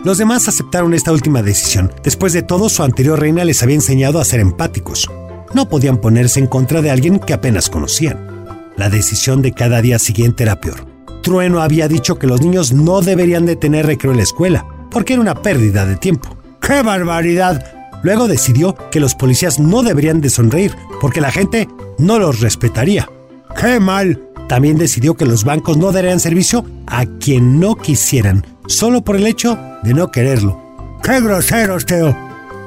Los 0.03 0.17
demás 0.17 0.50
aceptaron 0.50 0.93
esta 0.93 1.13
última 1.13 1.41
decisión. 1.41 1.89
Después 2.03 2.33
de 2.33 2.41
todo, 2.41 2.67
su 2.67 2.83
anterior 2.83 3.17
reina 3.17 3.45
les 3.45 3.63
había 3.63 3.75
enseñado 3.75 4.19
a 4.19 4.25
ser 4.25 4.41
empáticos. 4.41 5.10
No 5.53 5.69
podían 5.69 5.98
ponerse 5.98 6.41
en 6.41 6.48
contra 6.48 6.81
de 6.81 6.91
alguien 6.91 7.19
que 7.19 7.31
apenas 7.31 7.69
conocían. 7.69 8.45
La 8.75 8.89
decisión 8.89 9.41
de 9.41 9.53
cada 9.53 9.81
día 9.81 10.00
siguiente 10.00 10.43
era 10.43 10.60
peor. 10.60 10.86
Trueno 11.22 11.62
había 11.62 11.88
dicho 11.88 12.19
que 12.19 12.27
los 12.27 12.41
niños 12.41 12.74
no 12.74 13.01
deberían 13.01 13.45
de 13.45 13.55
tener 13.55 13.86
recreo 13.86 14.12
en 14.12 14.17
la 14.17 14.24
escuela, 14.24 14.65
porque 14.91 15.13
era 15.13 15.22
una 15.22 15.41
pérdida 15.41 15.86
de 15.86 15.95
tiempo. 15.95 16.36
¡Qué 16.60 16.81
barbaridad! 16.81 17.63
Luego 18.03 18.27
decidió 18.27 18.75
que 18.91 19.00
los 19.00 19.15
policías 19.15 19.57
no 19.57 19.83
deberían 19.83 20.19
de 20.19 20.29
sonreír, 20.29 20.75
porque 21.00 21.22
la 21.22 21.31
gente 21.31 21.69
no 21.98 22.19
los 22.19 22.41
respetaría. 22.41 23.10
¡Qué 23.55 23.79
mal! 23.79 24.22
También 24.50 24.77
decidió 24.77 25.15
que 25.15 25.25
los 25.25 25.45
bancos 25.45 25.77
no 25.77 25.93
darían 25.93 26.19
servicio 26.19 26.65
a 26.88 27.05
quien 27.05 27.62
no 27.62 27.75
quisieran, 27.75 28.45
solo 28.67 29.03
por 29.03 29.15
el 29.15 29.27
hecho 29.27 29.58
de 29.84 29.93
no 29.93 30.12
quererlo. 30.12 30.62
¡Qué 31.03 31.20
groseros, 31.22 31.86
Teo! 31.86 32.15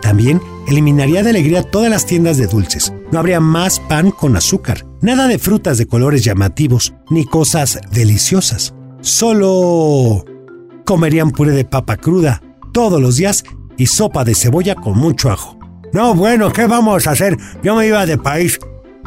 También 0.02 0.40
eliminaría 0.68 1.22
de 1.22 1.30
alegría 1.30 1.62
todas 1.62 1.90
las 1.90 2.06
tiendas 2.06 2.36
de 2.36 2.46
dulces. 2.46 2.92
No 3.10 3.18
habría 3.18 3.40
más 3.40 3.80
pan 3.80 4.10
con 4.10 4.36
azúcar, 4.36 4.86
nada 5.00 5.26
de 5.28 5.38
frutas 5.38 5.78
de 5.78 5.86
colores 5.86 6.24
llamativos, 6.24 6.94
ni 7.10 7.24
cosas 7.24 7.80
deliciosas. 7.92 8.74
Solo 9.00 10.24
comerían 10.84 11.30
puré 11.30 11.52
de 11.52 11.64
papa 11.64 11.96
cruda 11.96 12.42
todos 12.72 13.00
los 13.00 13.16
días 13.16 13.44
y 13.76 13.86
sopa 13.86 14.24
de 14.24 14.34
cebolla 14.34 14.74
con 14.74 14.98
mucho 14.98 15.30
ajo. 15.30 15.58
No, 15.92 16.14
bueno, 16.14 16.52
¿qué 16.52 16.66
vamos 16.66 17.06
a 17.06 17.12
hacer? 17.12 17.36
Yo 17.62 17.74
me 17.74 17.86
iba 17.86 18.04
de 18.06 18.18
país. 18.18 18.58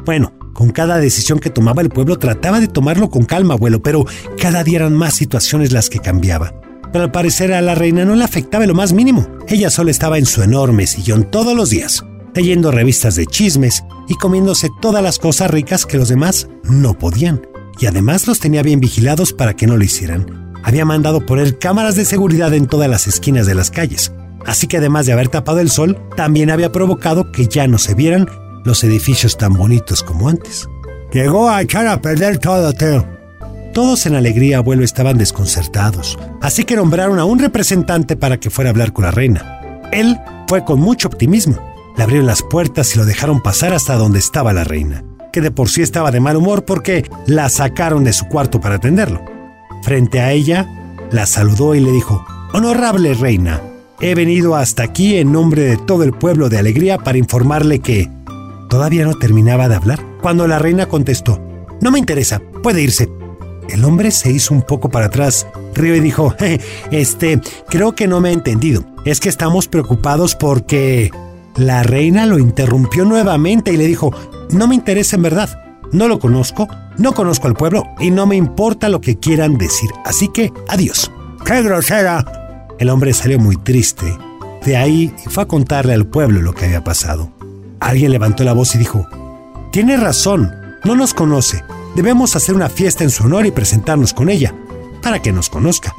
Bueno, 0.06 0.34
con 0.54 0.72
cada 0.72 0.98
decisión 0.98 1.40
que 1.40 1.50
tomaba 1.50 1.82
el 1.82 1.90
pueblo 1.90 2.18
trataba 2.18 2.60
de 2.60 2.68
tomarlo 2.68 3.10
con 3.10 3.26
calma, 3.26 3.54
abuelo, 3.54 3.82
pero 3.82 4.06
cada 4.42 4.64
día 4.64 4.80
eran 4.80 4.94
más 4.94 5.14
situaciones 5.14 5.72
las 5.72 5.90
que 5.90 6.00
cambiaba. 6.00 6.54
Pero 6.92 7.06
al 7.06 7.12
parecer 7.12 7.54
a 7.54 7.62
la 7.62 7.76
reina 7.76 8.06
no 8.06 8.16
le 8.16 8.24
afectaba 8.24 8.66
lo 8.66 8.74
más 8.74 8.94
mínimo. 8.94 9.28
Ella 9.48 9.70
solo 9.70 9.92
estaba 9.92 10.18
en 10.18 10.26
su 10.26 10.42
enorme 10.42 10.88
sillón 10.88 11.30
todos 11.30 11.56
los 11.56 11.70
días, 11.70 12.04
leyendo 12.34 12.72
revistas 12.72 13.16
de 13.16 13.26
chismes 13.26 13.84
y 14.08 14.16
comiéndose 14.16 14.70
todas 14.82 15.04
las 15.04 15.20
cosas 15.20 15.52
ricas 15.52 15.86
que 15.86 15.98
los 15.98 16.10
demás 16.10 16.48
no 16.64 16.98
podían. 16.98 17.42
Y 17.80 17.86
además 17.86 18.28
los 18.28 18.40
tenía 18.40 18.64
bien 18.64 18.80
vigilados 18.80 19.34
para 19.34 19.56
que 19.56 19.68
no 19.68 19.78
lo 19.78 19.84
hicieran. 19.84 20.54
Había 20.64 20.86
mandado 20.86 21.26
poner 21.26 21.58
cámaras 21.58 21.96
de 21.96 22.06
seguridad 22.06 22.54
en 22.54 22.68
todas 22.68 22.90
las 22.90 23.08
esquinas 23.08 23.46
de 23.46 23.56
las 23.56 23.72
calles. 23.72 24.12
Así 24.46 24.68
que 24.68 24.78
además 24.78 25.06
de 25.06 25.14
haber 25.14 25.30
tapado 25.30 25.60
el 25.60 25.70
sol, 25.70 25.98
también 26.16 26.50
había 26.50 26.72
provocado 26.72 27.32
que 27.32 27.48
ya 27.48 27.68
no 27.68 27.78
se 27.78 27.94
vieran 27.94 28.28
los 28.66 28.84
edificios 28.84 29.38
tan 29.38 29.54
bonitos 29.54 30.04
como 30.04 30.30
antes. 30.30 30.68
Llegó 31.12 31.50
a 31.50 31.62
echar 31.62 31.88
a 31.88 32.02
perder 32.02 32.38
todo, 32.38 32.72
Teo. 32.74 33.19
Todos 33.74 34.06
en 34.08 34.16
alegría, 34.16 34.58
abuelo, 34.58 34.84
estaban 34.84 35.18
desconcertados, 35.18 36.18
así 36.42 36.64
que 36.64 36.76
nombraron 36.76 37.20
a 37.20 37.26
un 37.26 37.40
representante 37.40 38.18
para 38.18 38.40
que 38.40 38.50
fuera 38.50 38.70
a 38.70 38.72
hablar 38.72 38.94
con 38.94 39.06
la 39.06 39.12
reina. 39.12 39.60
Él 39.92 40.20
fue 40.48 40.66
con 40.66 40.80
mucho 40.80 41.08
optimismo. 41.08 41.58
Le 41.96 42.04
abrieron 42.04 42.26
las 42.26 42.42
puertas 42.42 42.96
y 42.96 42.98
lo 42.98 43.06
dejaron 43.06 43.42
pasar 43.42 43.74
hasta 43.74 43.96
donde 43.96 44.20
estaba 44.20 44.54
la 44.54 44.64
reina, 44.64 45.04
que 45.32 45.42
de 45.42 45.52
por 45.52 45.70
sí 45.70 45.82
estaba 45.82 46.12
de 46.12 46.20
mal 46.20 46.38
humor 46.38 46.66
porque 46.66 47.04
la 47.28 47.50
sacaron 47.50 48.04
de 48.04 48.14
su 48.14 48.28
cuarto 48.28 48.60
para 48.60 48.76
atenderlo. 48.76 49.24
Frente 49.84 50.20
a 50.20 50.32
ella, 50.32 50.68
la 51.12 51.26
saludó 51.26 51.76
y 51.76 51.80
le 51.80 51.92
dijo, 51.92 52.26
Honorable 52.54 53.14
reina, 53.14 53.62
he 54.02 54.16
venido 54.16 54.56
hasta 54.56 54.84
aquí 54.84 55.18
en 55.18 55.32
nombre 55.32 55.62
de 55.62 55.78
todo 55.78 56.04
el 56.04 56.14
pueblo 56.14 56.50
de 56.50 56.58
Alegría 56.58 56.98
para 56.98 57.18
informarle 57.18 57.80
que... 57.80 58.10
Todavía 58.70 59.04
no 59.04 59.16
terminaba 59.16 59.68
de 59.68 59.76
hablar 59.76 60.00
cuando 60.22 60.48
la 60.48 60.60
reina 60.60 60.88
contestó, 60.88 61.42
No 61.82 61.92
me 61.92 62.00
interesa, 62.00 62.42
puede 62.64 62.82
irse. 62.82 63.19
El 63.70 63.86
hombre 63.86 64.12
se 64.12 64.32
hizo 64.32 64.54
un 64.54 64.62
poco 64.62 64.90
para 64.90 65.08
atrás, 65.08 65.48
rió 65.74 65.96
y 65.96 66.00
dijo, 66.00 66.36
este, 66.92 67.40
creo 67.70 67.96
que 67.96 68.08
no 68.08 68.20
me 68.20 68.30
ha 68.30 68.34
entendido. 68.34 68.84
Es 69.06 69.20
que 69.20 69.30
estamos 69.30 69.68
preocupados 69.68 70.36
porque... 70.36 71.12
La 71.56 71.84
reina 71.84 72.26
lo 72.26 72.40
interrumpió 72.40 73.04
nuevamente 73.04 73.74
y 73.74 73.78
le 73.78 73.86
dijo, 73.86 74.14
no 74.52 74.68
me 74.68 74.76
interesa 74.76 75.18
en 75.18 75.24
verdad. 75.24 75.50
No 75.92 76.08
lo 76.08 76.20
conozco, 76.20 76.70
no 76.98 77.14
conozco 77.14 77.48
al 77.48 77.56
pueblo 77.56 77.84
y 78.00 78.12
no 78.12 78.26
me 78.28 78.38
importa 78.38 78.88
lo 78.88 79.02
que 79.02 79.18
quieran 79.18 79.58
decir. 79.58 79.90
Así 80.06 80.30
que, 80.30 80.54
adiós. 80.70 81.12
¡Qué 81.46 81.62
grosera! 81.62 82.68
El 82.80 82.90
hombre 82.90 83.14
salió 83.14 83.40
muy 83.40 83.58
triste. 83.58 84.18
De 84.64 84.78
ahí 84.78 85.14
fue 85.30 85.44
a 85.44 85.48
contarle 85.48 85.94
al 85.94 86.06
pueblo 86.06 86.42
lo 86.42 86.54
que 86.54 86.66
había 86.66 86.84
pasado. 86.84 87.32
Alguien 87.80 88.12
levantó 88.12 88.44
la 88.44 88.54
voz 88.54 88.76
y 88.76 88.78
dijo, 88.78 89.08
Tiene 89.72 89.98
razón, 89.98 90.54
no 90.84 90.96
nos 90.96 91.14
conoce, 91.14 91.64
Debemos 91.96 92.36
hacer 92.36 92.56
una 92.56 92.70
fiesta 92.70 93.04
en 93.04 93.10
su 93.10 93.24
honor 93.24 93.46
y 93.46 93.52
presentarnos 93.52 94.14
con 94.14 94.30
ella, 94.30 94.54
para 95.02 95.22
que 95.22 95.32
nos 95.32 95.50
conozca. 95.50 95.96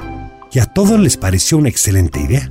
Y 0.52 0.58
a 0.58 0.66
todos 0.66 0.98
les 0.98 1.16
pareció 1.16 1.58
una 1.58 1.68
excelente 1.68 2.20
idea. 2.20 2.50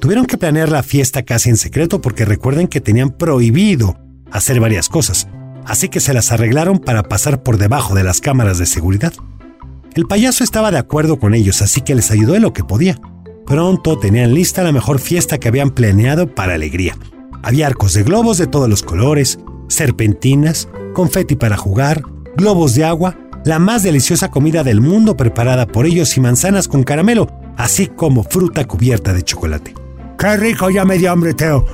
Tuvieron 0.00 0.26
que 0.26 0.38
planear 0.38 0.70
la 0.70 0.82
fiesta 0.82 1.22
casi 1.22 1.50
en 1.50 1.56
secreto 1.56 2.00
porque 2.00 2.24
recuerden 2.24 2.68
que 2.68 2.80
tenían 2.80 3.10
prohibido 3.10 3.98
hacer 4.30 4.60
varias 4.60 4.88
cosas, 4.88 5.28
así 5.66 5.88
que 5.88 6.00
se 6.00 6.14
las 6.14 6.32
arreglaron 6.32 6.78
para 6.78 7.02
pasar 7.02 7.42
por 7.42 7.58
debajo 7.58 7.94
de 7.94 8.04
las 8.04 8.20
cámaras 8.20 8.58
de 8.58 8.66
seguridad. 8.66 9.12
El 9.94 10.06
payaso 10.06 10.44
estaba 10.44 10.70
de 10.70 10.78
acuerdo 10.78 11.18
con 11.18 11.34
ellos, 11.34 11.62
así 11.62 11.80
que 11.80 11.94
les 11.94 12.10
ayudó 12.10 12.34
en 12.34 12.42
lo 12.42 12.52
que 12.52 12.64
podía. 12.64 12.98
Pronto 13.44 13.98
tenían 13.98 14.32
lista 14.32 14.62
la 14.62 14.72
mejor 14.72 15.00
fiesta 15.00 15.38
que 15.38 15.48
habían 15.48 15.70
planeado 15.70 16.34
para 16.34 16.54
alegría. 16.54 16.96
Había 17.42 17.66
arcos 17.66 17.94
de 17.94 18.04
globos 18.04 18.38
de 18.38 18.46
todos 18.46 18.68
los 18.68 18.82
colores, 18.82 19.38
serpentinas, 19.68 20.68
confeti 20.94 21.36
para 21.36 21.56
jugar, 21.56 22.02
globos 22.36 22.74
de 22.74 22.84
agua, 22.84 23.16
la 23.44 23.58
más 23.58 23.82
deliciosa 23.82 24.30
comida 24.30 24.64
del 24.64 24.80
mundo 24.80 25.16
preparada 25.16 25.66
por 25.66 25.86
ellos 25.86 26.16
y 26.16 26.20
manzanas 26.20 26.68
con 26.68 26.82
caramelo, 26.82 27.28
así 27.56 27.86
como 27.86 28.22
fruta 28.22 28.66
cubierta 28.66 29.12
de 29.12 29.22
chocolate. 29.22 29.74
¡Qué 30.18 30.36
rico! 30.36 30.70
Ya 30.70 30.84
me 30.84 30.98
dio 30.98 31.10
hambre, 31.10 31.34
Teo. 31.34 31.64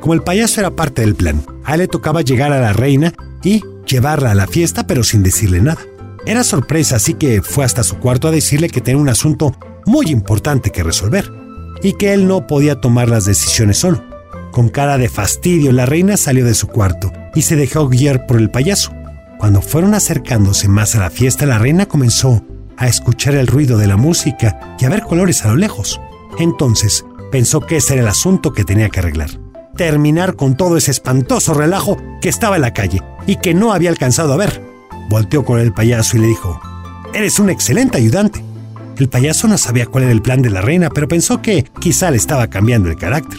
Como 0.00 0.14
el 0.14 0.22
payaso 0.22 0.60
era 0.60 0.70
parte 0.70 1.02
del 1.02 1.16
plan, 1.16 1.42
a 1.64 1.74
él 1.74 1.80
le 1.80 1.88
tocaba 1.88 2.22
llegar 2.22 2.52
a 2.52 2.60
la 2.60 2.72
reina 2.72 3.12
y 3.42 3.62
llevarla 3.86 4.30
a 4.30 4.34
la 4.34 4.46
fiesta, 4.46 4.86
pero 4.86 5.02
sin 5.02 5.22
decirle 5.22 5.60
nada. 5.60 5.80
Era 6.26 6.44
sorpresa, 6.44 6.96
así 6.96 7.14
que 7.14 7.42
fue 7.42 7.64
hasta 7.64 7.82
su 7.82 7.98
cuarto 7.98 8.28
a 8.28 8.32
decirle 8.32 8.68
que 8.68 8.80
tenía 8.80 9.00
un 9.00 9.08
asunto 9.08 9.56
muy 9.86 10.06
importante 10.06 10.70
que 10.70 10.82
resolver 10.82 11.30
y 11.82 11.92
que 11.92 12.12
él 12.12 12.26
no 12.26 12.46
podía 12.46 12.80
tomar 12.80 13.08
las 13.08 13.24
decisiones 13.24 13.78
solo. 13.78 14.02
Con 14.52 14.68
cara 14.68 14.98
de 14.98 15.08
fastidio, 15.08 15.72
la 15.72 15.86
reina 15.86 16.16
salió 16.16 16.44
de 16.44 16.54
su 16.54 16.66
cuarto 16.68 17.12
y 17.34 17.42
se 17.42 17.56
dejó 17.56 17.88
guiar 17.88 18.26
por 18.26 18.38
el 18.38 18.50
payaso. 18.50 18.92
Cuando 19.38 19.60
fueron 19.60 19.94
acercándose 19.94 20.68
más 20.68 20.94
a 20.94 21.00
la 21.00 21.10
fiesta, 21.10 21.46
la 21.46 21.58
reina 21.58 21.86
comenzó 21.86 22.42
a 22.76 22.86
escuchar 22.86 23.34
el 23.34 23.46
ruido 23.46 23.78
de 23.78 23.86
la 23.86 23.96
música 23.96 24.76
y 24.78 24.84
a 24.84 24.88
ver 24.88 25.02
colores 25.02 25.44
a 25.44 25.48
lo 25.48 25.56
lejos. 25.56 26.00
Entonces 26.38 27.04
pensó 27.30 27.60
que 27.60 27.76
ese 27.76 27.94
era 27.94 28.02
el 28.02 28.08
asunto 28.08 28.52
que 28.52 28.64
tenía 28.64 28.88
que 28.88 29.00
arreglar. 29.00 29.30
Terminar 29.76 30.36
con 30.36 30.56
todo 30.56 30.76
ese 30.78 30.90
espantoso 30.90 31.52
relajo 31.52 31.98
que 32.20 32.30
estaba 32.30 32.56
en 32.56 32.62
la 32.62 32.72
calle 32.72 33.02
y 33.26 33.36
que 33.36 33.52
no 33.52 33.72
había 33.72 33.90
alcanzado 33.90 34.32
a 34.32 34.38
ver. 34.38 34.62
Volteó 35.10 35.44
con 35.44 35.60
el 35.60 35.72
payaso 35.72 36.16
y 36.16 36.20
le 36.20 36.26
dijo, 36.28 36.60
Eres 37.12 37.38
un 37.38 37.50
excelente 37.50 37.98
ayudante. 37.98 38.42
El 38.96 39.08
payaso 39.08 39.48
no 39.48 39.58
sabía 39.58 39.86
cuál 39.86 40.04
era 40.04 40.12
el 40.12 40.22
plan 40.22 40.40
de 40.40 40.50
la 40.50 40.62
reina, 40.62 40.88
pero 40.88 41.08
pensó 41.08 41.42
que 41.42 41.64
quizá 41.80 42.10
le 42.10 42.16
estaba 42.16 42.48
cambiando 42.48 42.88
el 42.88 42.96
carácter. 42.96 43.38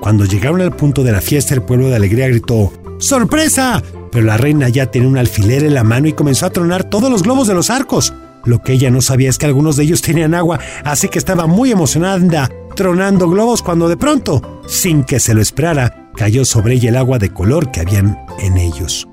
Cuando 0.00 0.26
llegaron 0.26 0.60
al 0.60 0.76
punto 0.76 1.02
de 1.02 1.12
la 1.12 1.22
fiesta, 1.22 1.54
el 1.54 1.62
pueblo 1.62 1.88
de 1.88 1.96
alegría 1.96 2.28
gritó, 2.28 2.72
¡Sorpresa! 2.98 3.82
Pero 4.12 4.26
la 4.26 4.36
reina 4.36 4.68
ya 4.68 4.86
tenía 4.86 5.08
un 5.08 5.18
alfiler 5.18 5.64
en 5.64 5.74
la 5.74 5.82
mano 5.82 6.06
y 6.06 6.12
comenzó 6.12 6.46
a 6.46 6.50
tronar 6.50 6.84
todos 6.84 7.10
los 7.10 7.24
globos 7.24 7.48
de 7.48 7.54
los 7.54 7.70
arcos. 7.70 8.12
Lo 8.44 8.62
que 8.62 8.72
ella 8.72 8.90
no 8.90 9.00
sabía 9.00 9.30
es 9.30 9.38
que 9.38 9.46
algunos 9.46 9.76
de 9.76 9.84
ellos 9.84 10.02
tenían 10.02 10.34
agua, 10.34 10.60
así 10.84 11.08
que 11.08 11.18
estaba 11.18 11.46
muy 11.46 11.72
emocionada 11.72 12.48
tronando 12.76 13.28
globos 13.28 13.62
cuando 13.62 13.88
de 13.88 13.96
pronto, 13.96 14.60
sin 14.66 15.04
que 15.04 15.18
se 15.18 15.34
lo 15.34 15.40
esperara, 15.40 16.10
cayó 16.14 16.44
sobre 16.44 16.74
ella 16.74 16.90
el 16.90 16.96
agua 16.96 17.18
de 17.18 17.30
color 17.30 17.70
que 17.70 17.80
habían 17.80 18.18
en 18.38 18.58
ellos. 18.58 19.08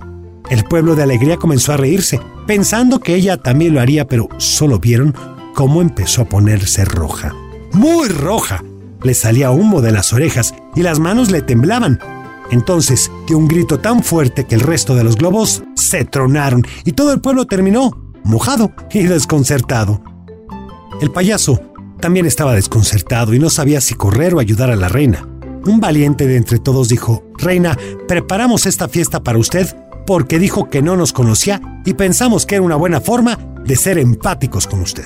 El 0.49 0.63
pueblo 0.65 0.95
de 0.95 1.03
alegría 1.03 1.37
comenzó 1.37 1.73
a 1.73 1.77
reírse, 1.77 2.19
pensando 2.47 2.99
que 2.99 3.15
ella 3.15 3.37
también 3.37 3.73
lo 3.73 3.81
haría, 3.81 4.07
pero 4.07 4.27
solo 4.37 4.79
vieron 4.79 5.15
cómo 5.53 5.81
empezó 5.81 6.23
a 6.23 6.29
ponerse 6.29 6.85
roja. 6.85 7.33
Muy 7.73 8.09
roja. 8.09 8.63
Le 9.03 9.13
salía 9.13 9.51
humo 9.51 9.81
de 9.81 9.91
las 9.91 10.11
orejas 10.11 10.53
y 10.75 10.81
las 10.81 10.99
manos 10.99 11.31
le 11.31 11.41
temblaban. 11.41 11.99
Entonces 12.51 13.11
dio 13.27 13.37
un 13.37 13.47
grito 13.47 13.79
tan 13.79 14.03
fuerte 14.03 14.45
que 14.45 14.55
el 14.55 14.61
resto 14.61 14.95
de 14.95 15.03
los 15.03 15.15
globos 15.15 15.63
se 15.75 16.05
tronaron 16.05 16.65
y 16.83 16.93
todo 16.93 17.13
el 17.13 17.21
pueblo 17.21 17.45
terminó 17.45 18.13
mojado 18.23 18.71
y 18.91 19.03
desconcertado. 19.03 20.01
El 21.01 21.11
payaso 21.11 21.59
también 21.99 22.25
estaba 22.25 22.53
desconcertado 22.53 23.33
y 23.33 23.39
no 23.39 23.49
sabía 23.49 23.81
si 23.81 23.93
correr 23.93 24.33
o 24.33 24.39
ayudar 24.39 24.71
a 24.71 24.75
la 24.75 24.89
reina. 24.89 25.27
Un 25.65 25.79
valiente 25.79 26.25
de 26.25 26.37
entre 26.37 26.59
todos 26.59 26.89
dijo, 26.89 27.23
Reina, 27.37 27.77
preparamos 28.07 28.65
esta 28.65 28.87
fiesta 28.87 29.21
para 29.21 29.37
usted 29.37 29.75
porque 30.07 30.39
dijo 30.39 30.69
que 30.69 30.81
no 30.81 30.95
nos 30.95 31.13
conocía 31.13 31.61
y 31.85 31.93
pensamos 31.93 32.45
que 32.45 32.55
era 32.55 32.63
una 32.63 32.75
buena 32.75 33.01
forma 33.01 33.37
de 33.65 33.75
ser 33.75 33.99
empáticos 33.99 34.65
con 34.65 34.81
usted. 34.81 35.05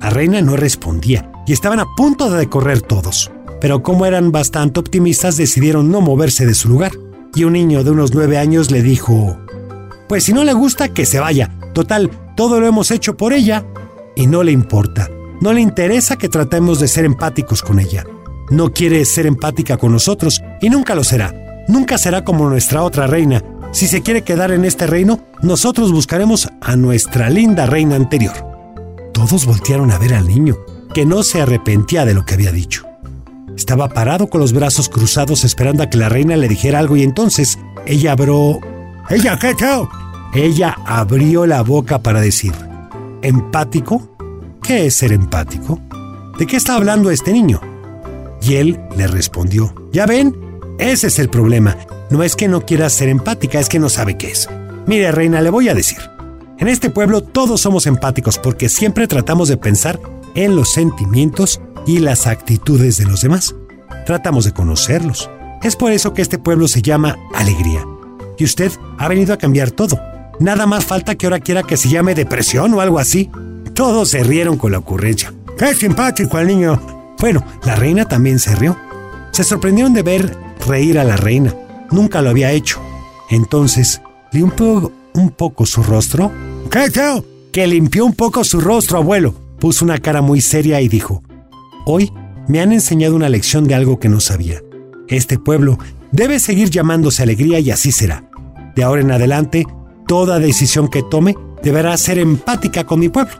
La 0.00 0.10
reina 0.10 0.40
no 0.42 0.56
respondía 0.56 1.32
y 1.46 1.52
estaban 1.52 1.80
a 1.80 1.86
punto 1.96 2.30
de 2.30 2.48
correr 2.48 2.82
todos, 2.82 3.30
pero 3.62 3.80
como 3.80 4.06
eran 4.06 4.32
bastante 4.32 4.80
optimistas 4.80 5.36
decidieron 5.36 5.88
no 5.88 6.00
moverse 6.00 6.44
de 6.44 6.54
su 6.54 6.68
lugar 6.68 6.90
y 7.32 7.44
un 7.44 7.52
niño 7.52 7.84
de 7.84 7.92
unos 7.92 8.12
nueve 8.12 8.36
años 8.36 8.72
le 8.72 8.82
dijo, 8.82 9.38
Pues 10.08 10.24
si 10.24 10.32
no 10.32 10.42
le 10.42 10.52
gusta, 10.52 10.88
que 10.88 11.06
se 11.06 11.20
vaya. 11.20 11.56
Total, 11.72 12.10
todo 12.36 12.58
lo 12.58 12.66
hemos 12.66 12.90
hecho 12.90 13.16
por 13.16 13.32
ella 13.32 13.64
y 14.16 14.26
no 14.26 14.42
le 14.42 14.50
importa. 14.50 15.08
No 15.40 15.52
le 15.52 15.60
interesa 15.60 16.16
que 16.16 16.28
tratemos 16.28 16.80
de 16.80 16.88
ser 16.88 17.04
empáticos 17.04 17.62
con 17.62 17.78
ella. 17.78 18.04
No 18.50 18.72
quiere 18.72 19.04
ser 19.04 19.26
empática 19.26 19.76
con 19.76 19.92
nosotros 19.92 20.42
y 20.60 20.68
nunca 20.68 20.96
lo 20.96 21.04
será. 21.04 21.32
Nunca 21.68 21.98
será 21.98 22.24
como 22.24 22.50
nuestra 22.50 22.82
otra 22.82 23.06
reina. 23.06 23.44
Si 23.70 23.86
se 23.86 24.02
quiere 24.02 24.22
quedar 24.22 24.50
en 24.50 24.64
este 24.64 24.88
reino, 24.88 25.20
nosotros 25.40 25.92
buscaremos 25.92 26.48
a 26.60 26.74
nuestra 26.74 27.30
linda 27.30 27.66
reina 27.66 27.94
anterior. 27.94 28.34
Todos 29.14 29.46
voltearon 29.46 29.92
a 29.92 29.98
ver 29.98 30.14
al 30.14 30.26
niño, 30.26 30.56
que 30.92 31.06
no 31.06 31.22
se 31.22 31.40
arrepentía 31.40 32.04
de 32.04 32.14
lo 32.14 32.24
que 32.24 32.34
había 32.34 32.50
dicho. 32.50 32.91
Estaba 33.56 33.88
parado 33.88 34.28
con 34.28 34.40
los 34.40 34.52
brazos 34.52 34.88
cruzados 34.88 35.44
esperando 35.44 35.82
a 35.82 35.90
que 35.90 35.98
la 35.98 36.08
reina 36.08 36.36
le 36.36 36.48
dijera 36.48 36.78
algo 36.78 36.96
y 36.96 37.02
entonces 37.02 37.58
ella 37.86 38.12
abrió... 38.12 38.60
¿Ella 39.10 39.38
qué, 39.38 39.54
chao? 39.54 39.88
Ella 40.34 40.76
abrió 40.86 41.46
la 41.46 41.62
boca 41.62 41.98
para 41.98 42.20
decir, 42.20 42.54
¿empático? 43.20 44.08
¿Qué 44.62 44.86
es 44.86 44.94
ser 44.94 45.12
empático? 45.12 45.78
¿De 46.38 46.46
qué 46.46 46.56
está 46.56 46.76
hablando 46.76 47.10
este 47.10 47.32
niño? 47.32 47.60
Y 48.40 48.54
él 48.54 48.80
le 48.96 49.06
respondió, 49.06 49.74
¿ya 49.92 50.06
ven? 50.06 50.34
Ese 50.78 51.08
es 51.08 51.18
el 51.18 51.28
problema. 51.28 51.76
No 52.10 52.22
es 52.22 52.34
que 52.36 52.48
no 52.48 52.64
quiera 52.64 52.88
ser 52.88 53.08
empática, 53.08 53.60
es 53.60 53.68
que 53.68 53.78
no 53.78 53.88
sabe 53.88 54.16
qué 54.16 54.30
es. 54.30 54.48
Mire, 54.86 55.12
reina, 55.12 55.40
le 55.40 55.50
voy 55.50 55.68
a 55.68 55.74
decir. 55.74 55.98
En 56.58 56.68
este 56.68 56.90
pueblo 56.90 57.22
todos 57.22 57.60
somos 57.60 57.86
empáticos 57.86 58.38
porque 58.38 58.68
siempre 58.68 59.06
tratamos 59.08 59.48
de 59.48 59.56
pensar 59.56 60.00
en 60.34 60.56
los 60.56 60.72
sentimientos 60.72 61.60
y 61.86 61.98
las 61.98 62.26
actitudes 62.26 62.98
de 62.98 63.04
los 63.04 63.22
demás. 63.22 63.54
Tratamos 64.06 64.44
de 64.44 64.52
conocerlos. 64.52 65.30
Es 65.62 65.76
por 65.76 65.92
eso 65.92 66.12
que 66.12 66.22
este 66.22 66.38
pueblo 66.38 66.68
se 66.68 66.82
llama 66.82 67.16
Alegría. 67.34 67.86
Y 68.38 68.44
usted 68.44 68.72
ha 68.98 69.08
venido 69.08 69.32
a 69.32 69.38
cambiar 69.38 69.70
todo. 69.70 70.00
Nada 70.40 70.66
más 70.66 70.84
falta 70.84 71.14
que 71.14 71.26
ahora 71.26 71.40
quiera 71.40 71.62
que 71.62 71.76
se 71.76 71.88
llame 71.88 72.14
depresión 72.14 72.74
o 72.74 72.80
algo 72.80 72.98
así. 72.98 73.30
Todos 73.74 74.10
se 74.10 74.24
rieron 74.24 74.56
con 74.56 74.72
la 74.72 74.78
ocurrencia. 74.78 75.32
¡Qué 75.56 75.74
simpático 75.74 76.38
el 76.38 76.48
niño! 76.48 77.14
Bueno, 77.18 77.44
la 77.64 77.76
reina 77.76 78.06
también 78.06 78.38
se 78.40 78.54
rió. 78.56 78.76
Se 79.30 79.44
sorprendieron 79.44 79.94
de 79.94 80.02
ver 80.02 80.36
reír 80.66 80.98
a 80.98 81.04
la 81.04 81.16
reina. 81.16 81.54
Nunca 81.90 82.20
lo 82.22 82.30
había 82.30 82.50
hecho. 82.50 82.80
Entonces, 83.30 84.02
limpió 84.32 84.90
un 85.14 85.30
poco 85.30 85.64
su 85.64 85.82
rostro. 85.82 86.32
¿Qué, 86.70 86.90
tío? 86.90 87.24
Que 87.52 87.66
limpió 87.66 88.04
un 88.04 88.14
poco 88.14 88.42
su 88.44 88.60
rostro, 88.60 88.98
abuelo. 88.98 89.34
Puso 89.60 89.84
una 89.84 89.98
cara 89.98 90.22
muy 90.22 90.40
seria 90.40 90.80
y 90.80 90.88
dijo, 90.88 91.22
Hoy 91.84 92.12
me 92.48 92.60
han 92.60 92.72
enseñado 92.72 93.16
una 93.16 93.28
lección 93.28 93.64
de 93.64 93.74
algo 93.74 93.98
que 93.98 94.08
no 94.08 94.20
sabía. 94.20 94.60
Este 95.08 95.38
pueblo 95.38 95.78
debe 96.12 96.38
seguir 96.38 96.70
llamándose 96.70 97.22
alegría 97.22 97.58
y 97.58 97.70
así 97.70 97.90
será. 97.90 98.28
De 98.76 98.84
ahora 98.84 99.02
en 99.02 99.10
adelante, 99.10 99.66
toda 100.06 100.38
decisión 100.38 100.88
que 100.88 101.02
tome 101.02 101.36
deberá 101.62 101.96
ser 101.96 102.18
empática 102.18 102.84
con 102.84 103.00
mi 103.00 103.08
pueblo. 103.08 103.34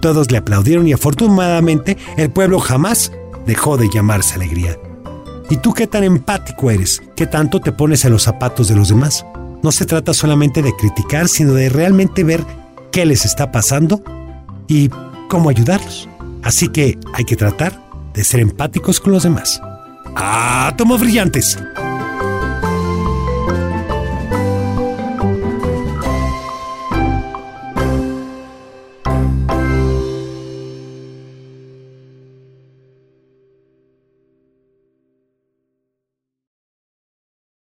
Todos 0.00 0.30
le 0.30 0.38
aplaudieron 0.38 0.86
y 0.86 0.92
afortunadamente 0.92 1.96
el 2.16 2.30
pueblo 2.30 2.60
jamás 2.60 3.10
dejó 3.46 3.76
de 3.76 3.88
llamarse 3.88 4.34
alegría. 4.34 4.78
¿Y 5.50 5.56
tú 5.56 5.72
qué 5.72 5.86
tan 5.86 6.04
empático 6.04 6.70
eres? 6.70 7.02
¿Qué 7.16 7.26
tanto 7.26 7.60
te 7.60 7.72
pones 7.72 8.04
en 8.04 8.12
los 8.12 8.24
zapatos 8.24 8.68
de 8.68 8.76
los 8.76 8.90
demás? 8.90 9.24
No 9.62 9.72
se 9.72 9.86
trata 9.86 10.12
solamente 10.12 10.62
de 10.62 10.76
criticar, 10.76 11.26
sino 11.26 11.54
de 11.54 11.68
realmente 11.68 12.22
ver 12.22 12.44
qué 12.92 13.06
les 13.06 13.24
está 13.24 13.50
pasando 13.50 14.02
y 14.68 14.90
cómo 15.28 15.48
ayudarlos. 15.48 16.08
Así 16.42 16.68
que 16.68 16.98
hay 17.14 17.24
que 17.24 17.36
tratar 17.36 17.78
de 18.14 18.24
ser 18.24 18.40
empáticos 18.40 19.00
con 19.00 19.12
los 19.12 19.22
demás. 19.22 19.60
¡Átomos 20.14 21.00
brillantes! 21.00 21.58